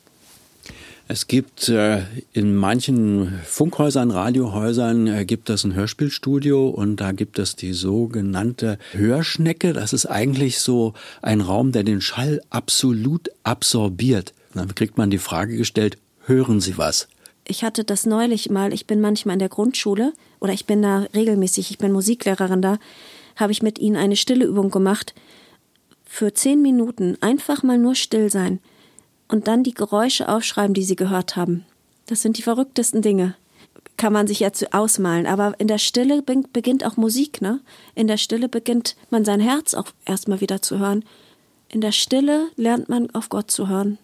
Es 1.13 1.27
gibt 1.27 1.69
äh, 1.69 2.01
in 2.31 2.55
manchen 2.55 3.39
Funkhäusern, 3.45 4.09
Radiohäusern 4.09 5.05
äh, 5.05 5.25
gibt 5.25 5.51
es 5.51 5.63
ein 5.63 5.75
Hörspielstudio 5.75 6.69
und 6.69 6.95
da 6.95 7.11
gibt 7.11 7.37
es 7.37 7.55
die 7.55 7.73
sogenannte 7.73 8.79
Hörschnecke. 8.93 9.73
Das 9.73 9.93
ist 9.93 10.07
eigentlich 10.07 10.57
so 10.57 10.95
ein 11.21 11.41
Raum, 11.41 11.71
der 11.71 11.83
den 11.83 12.01
Schall 12.01 12.41
absolut 12.49 13.29
absorbiert. 13.43 14.33
Dann 14.55 14.73
kriegt 14.73 14.97
man 14.97 15.11
die 15.11 15.19
Frage 15.19 15.55
gestellt, 15.55 15.99
hören 16.25 16.59
Sie 16.59 16.79
was? 16.79 17.07
Ich 17.47 17.63
hatte 17.63 17.83
das 17.83 18.07
neulich 18.07 18.49
mal, 18.49 18.73
ich 18.73 18.87
bin 18.87 18.99
manchmal 18.99 19.33
in 19.33 19.39
der 19.39 19.49
Grundschule 19.49 20.13
oder 20.39 20.53
ich 20.53 20.65
bin 20.65 20.81
da 20.81 21.05
regelmäßig, 21.13 21.69
ich 21.69 21.77
bin 21.77 21.91
Musiklehrerin 21.91 22.63
da, 22.63 22.79
habe 23.35 23.51
ich 23.51 23.61
mit 23.61 23.77
ihnen 23.77 23.97
eine 23.97 24.15
stille 24.15 24.45
Übung 24.45 24.71
gemacht. 24.71 25.13
Für 26.05 26.33
zehn 26.33 26.63
Minuten 26.63 27.19
einfach 27.21 27.61
mal 27.61 27.77
nur 27.77 27.93
still 27.93 28.31
sein 28.31 28.61
und 29.27 29.47
dann 29.47 29.63
die 29.63 29.73
Geräusche 29.73 30.29
aufschreiben, 30.29 30.73
die 30.73 30.83
sie 30.83 30.95
gehört 30.95 31.35
haben. 31.35 31.65
Das 32.05 32.21
sind 32.21 32.37
die 32.37 32.41
verrücktesten 32.41 33.01
Dinge. 33.01 33.35
Kann 33.97 34.13
man 34.13 34.27
sich 34.27 34.39
jetzt 34.39 34.73
ausmalen. 34.73 35.25
Aber 35.25 35.53
in 35.59 35.67
der 35.67 35.77
Stille 35.77 36.21
beginnt 36.21 36.85
auch 36.85 36.97
Musik, 36.97 37.41
ne? 37.41 37.61
In 37.95 38.07
der 38.07 38.17
Stille 38.17 38.49
beginnt 38.49 38.95
man 39.09 39.23
sein 39.23 39.39
Herz 39.39 39.73
auch 39.73 39.87
erstmal 40.05 40.41
wieder 40.41 40.61
zu 40.61 40.79
hören. 40.79 41.05
In 41.69 41.81
der 41.81 41.91
Stille 41.91 42.49
lernt 42.55 42.89
man 42.89 43.09
auf 43.11 43.29
Gott 43.29 43.49
zu 43.51 43.67
hören. 43.67 43.97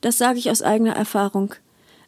Das 0.00 0.18
sage 0.18 0.38
ich 0.38 0.50
aus 0.50 0.62
eigener 0.62 0.96
Erfahrung. 0.96 1.54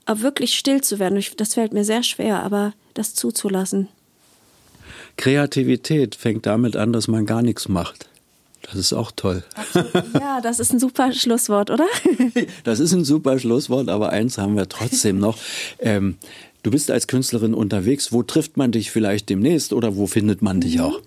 Aber 0.05 0.23
wirklich 0.23 0.59
still 0.59 0.81
zu 0.81 0.99
werden, 0.99 1.23
das 1.37 1.55
fällt 1.55 1.73
mir 1.73 1.85
sehr 1.85 2.03
schwer, 2.03 2.43
aber 2.43 2.73
das 2.95 3.15
zuzulassen. 3.15 3.89
Kreativität 5.17 6.15
fängt 6.15 6.47
damit 6.47 6.77
an, 6.77 6.93
dass 6.93 7.09
man 7.09 7.27
gar 7.27 7.43
nichts 7.43 7.69
macht. 7.69 8.09
Das 8.63 8.77
ist 8.77 8.93
auch 8.93 9.11
toll. 9.11 9.43
Ja, 10.15 10.41
das 10.41 10.61
ist 10.61 10.73
ein 10.73 10.79
super 10.79 11.13
Schlusswort, 11.13 11.71
oder? 11.71 11.87
das 12.65 12.81
ist 12.81 12.93
ein 12.93 13.05
super 13.05 13.39
Schlusswort, 13.39 13.89
aber 13.89 14.11
eins 14.11 14.39
haben 14.39 14.57
wir 14.57 14.69
trotzdem 14.69 15.19
noch. 15.19 15.37
Ähm, 15.79 16.17
du 16.63 16.71
bist 16.71 16.91
als 16.91 17.07
Künstlerin 17.07 17.55
unterwegs. 17.55 18.13
Wo 18.13 18.23
trifft 18.23 18.57
man 18.57 18.73
dich 18.73 18.91
vielleicht 18.91 19.29
demnächst 19.29 19.73
oder 19.73 19.97
wo 19.97 20.07
findet 20.07 20.43
man 20.43 20.61
dich 20.61 20.77
mhm. 20.77 20.83
auch? 20.83 21.01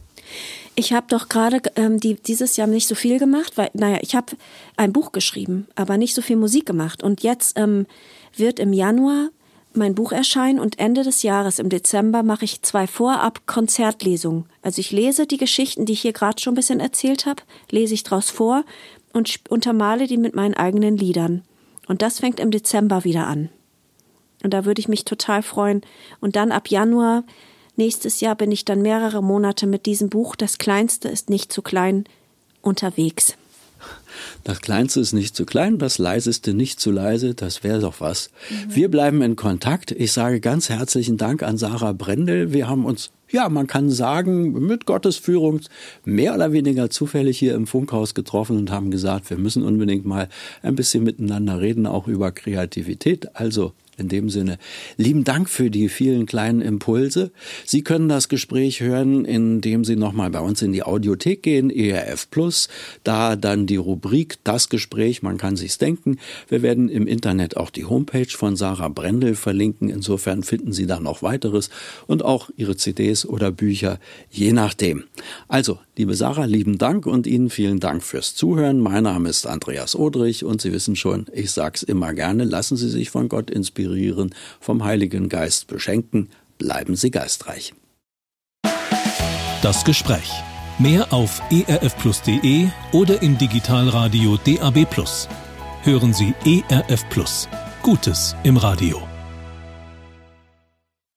Ich 0.75 0.91
habe 0.91 1.07
doch 1.09 1.29
gerade 1.29 1.61
ähm, 1.77 1.99
die, 1.99 2.15
dieses 2.15 2.57
Jahr 2.57 2.67
nicht 2.67 2.87
so 2.87 2.95
viel 2.95 3.17
gemacht, 3.17 3.53
weil, 3.55 3.69
naja, 3.73 3.99
ich 4.01 4.13
habe 4.15 4.33
ein 4.75 4.91
Buch 4.91 5.13
geschrieben, 5.13 5.67
aber 5.75 5.97
nicht 5.97 6.13
so 6.13 6.21
viel 6.21 6.35
Musik 6.35 6.65
gemacht. 6.65 7.01
Und 7.01 7.23
jetzt 7.23 7.57
ähm, 7.57 7.85
wird 8.35 8.59
im 8.59 8.73
Januar 8.73 9.29
mein 9.77 9.95
Buch 9.95 10.11
erscheinen 10.11 10.59
und 10.59 10.79
Ende 10.79 11.03
des 11.03 11.23
Jahres 11.23 11.59
im 11.59 11.69
Dezember 11.69 12.23
mache 12.23 12.45
ich 12.45 12.61
zwei 12.61 12.87
Vorab-Konzertlesungen. 12.87 14.45
Also 14.61 14.79
ich 14.79 14.91
lese 14.91 15.27
die 15.27 15.37
Geschichten, 15.37 15.85
die 15.85 15.93
ich 15.93 16.01
hier 16.01 16.13
gerade 16.13 16.41
schon 16.41 16.53
ein 16.53 16.55
bisschen 16.55 16.79
erzählt 16.79 17.25
habe, 17.25 17.43
lese 17.69 17.93
ich 17.93 18.03
draus 18.03 18.29
vor 18.29 18.63
und 19.13 19.39
untermale 19.49 20.07
die 20.07 20.17
mit 20.17 20.35
meinen 20.35 20.53
eigenen 20.53 20.97
Liedern. 20.97 21.43
Und 21.87 22.01
das 22.01 22.19
fängt 22.19 22.39
im 22.39 22.51
Dezember 22.51 23.03
wieder 23.03 23.27
an. 23.27 23.49
Und 24.43 24.53
da 24.53 24.65
würde 24.65 24.79
ich 24.79 24.87
mich 24.87 25.05
total 25.05 25.41
freuen. 25.41 25.81
Und 26.19 26.35
dann 26.35 26.51
ab 26.51 26.69
Januar 26.69 27.23
nächstes 27.75 28.21
Jahr 28.21 28.35
bin 28.35 28.51
ich 28.51 28.65
dann 28.65 28.81
mehrere 28.81 29.23
Monate 29.23 29.67
mit 29.67 29.85
diesem 29.85 30.09
Buch, 30.09 30.35
das 30.35 30.57
kleinste 30.57 31.09
ist 31.09 31.29
nicht 31.29 31.51
zu 31.51 31.61
klein, 31.61 32.05
unterwegs. 32.61 33.35
Das 34.43 34.61
Kleinste 34.61 34.99
ist 34.99 35.13
nicht 35.13 35.35
zu 35.35 35.45
klein, 35.45 35.77
das 35.77 35.97
Leiseste 35.97 36.53
nicht 36.53 36.79
zu 36.79 36.91
leise, 36.91 37.33
das 37.33 37.63
wäre 37.63 37.79
doch 37.79 38.01
was. 38.01 38.29
Mhm. 38.49 38.75
Wir 38.75 38.91
bleiben 38.91 39.21
in 39.21 39.35
Kontakt. 39.35 39.91
Ich 39.91 40.11
sage 40.11 40.39
ganz 40.39 40.69
herzlichen 40.69 41.17
Dank 41.17 41.43
an 41.43 41.57
Sarah 41.57 41.93
Brendel. 41.93 42.53
Wir 42.53 42.67
haben 42.67 42.85
uns, 42.85 43.11
ja, 43.29 43.49
man 43.49 43.67
kann 43.67 43.89
sagen, 43.89 44.51
mit 44.65 44.85
Gottes 44.85 45.17
Führung 45.17 45.61
mehr 46.03 46.35
oder 46.35 46.51
weniger 46.51 46.89
zufällig 46.89 47.39
hier 47.39 47.55
im 47.55 47.67
Funkhaus 47.67 48.13
getroffen 48.13 48.57
und 48.57 48.71
haben 48.71 48.91
gesagt, 48.91 49.29
wir 49.29 49.37
müssen 49.37 49.63
unbedingt 49.63 50.05
mal 50.05 50.29
ein 50.61 50.75
bisschen 50.75 51.03
miteinander 51.03 51.59
reden, 51.61 51.85
auch 51.85 52.07
über 52.07 52.31
Kreativität. 52.31 53.35
Also 53.35 53.73
in 53.97 54.07
dem 54.07 54.29
Sinne, 54.29 54.57
lieben 54.97 55.23
Dank 55.23 55.49
für 55.49 55.69
die 55.69 55.89
vielen 55.89 56.25
kleinen 56.25 56.61
Impulse. 56.61 57.31
Sie 57.65 57.83
können 57.83 58.09
das 58.09 58.29
Gespräch 58.29 58.81
hören, 58.81 59.25
indem 59.25 59.83
Sie 59.85 59.95
nochmal 59.95 60.29
bei 60.29 60.39
uns 60.39 60.61
in 60.61 60.71
die 60.71 60.83
Audiothek 60.83 61.43
gehen, 61.43 61.69
ERF 61.69 62.29
Plus, 62.29 62.69
da 63.03 63.35
dann 63.35 63.65
die 63.67 63.77
Rubrik 63.77 64.37
Das 64.43 64.69
Gespräch, 64.69 65.21
man 65.21 65.37
kann 65.37 65.55
sich's 65.55 65.77
denken. 65.77 66.17
Wir 66.47 66.61
werden 66.61 66.89
im 66.89 67.07
Internet 67.07 67.57
auch 67.57 67.69
die 67.69 67.85
Homepage 67.85 68.29
von 68.29 68.55
Sarah 68.55 68.89
Brendel 68.89 69.35
verlinken. 69.35 69.89
Insofern 69.89 70.43
finden 70.43 70.73
Sie 70.73 70.85
da 70.85 70.99
noch 70.99 71.21
weiteres 71.21 71.69
und 72.07 72.23
auch 72.23 72.49
Ihre 72.57 72.75
CDs 72.75 73.25
oder 73.25 73.51
Bücher, 73.51 73.99
je 74.29 74.51
nachdem. 74.51 75.05
Also, 75.47 75.79
liebe 75.97 76.15
Sarah, 76.15 76.45
lieben 76.45 76.77
Dank 76.77 77.05
und 77.05 77.27
Ihnen 77.27 77.49
vielen 77.49 77.79
Dank 77.79 78.03
fürs 78.03 78.35
Zuhören. 78.35 78.79
Mein 78.79 79.03
Name 79.03 79.29
ist 79.29 79.47
Andreas 79.47 79.95
Odrich 79.95 80.43
und 80.43 80.61
Sie 80.61 80.71
wissen 80.71 80.95
schon, 80.95 81.25
ich 81.33 81.51
sag's 81.51 81.83
immer 81.83 82.13
gerne, 82.13 82.43
lassen 82.43 82.77
Sie 82.77 82.89
sich 82.89 83.09
von 83.09 83.29
Gott 83.29 83.49
inspirieren 83.49 84.33
vom 84.59 84.83
Heiligen 84.83 85.29
Geist 85.29 85.67
beschenken. 85.67 86.29
Bleiben 86.57 86.95
Sie 86.95 87.11
geistreich. 87.11 87.73
Das 89.61 89.83
Gespräch. 89.83 90.31
Mehr 90.77 91.13
auf 91.13 91.41
erfplus.de 91.49 92.67
oder 92.91 93.21
im 93.21 93.37
Digitalradio 93.37 94.37
DAB+. 94.45 94.85
Hören 95.83 96.13
Sie 96.13 96.33
ERF. 96.45 97.05
Gutes 97.81 98.35
im 98.43 98.57
Radio. 98.57 99.14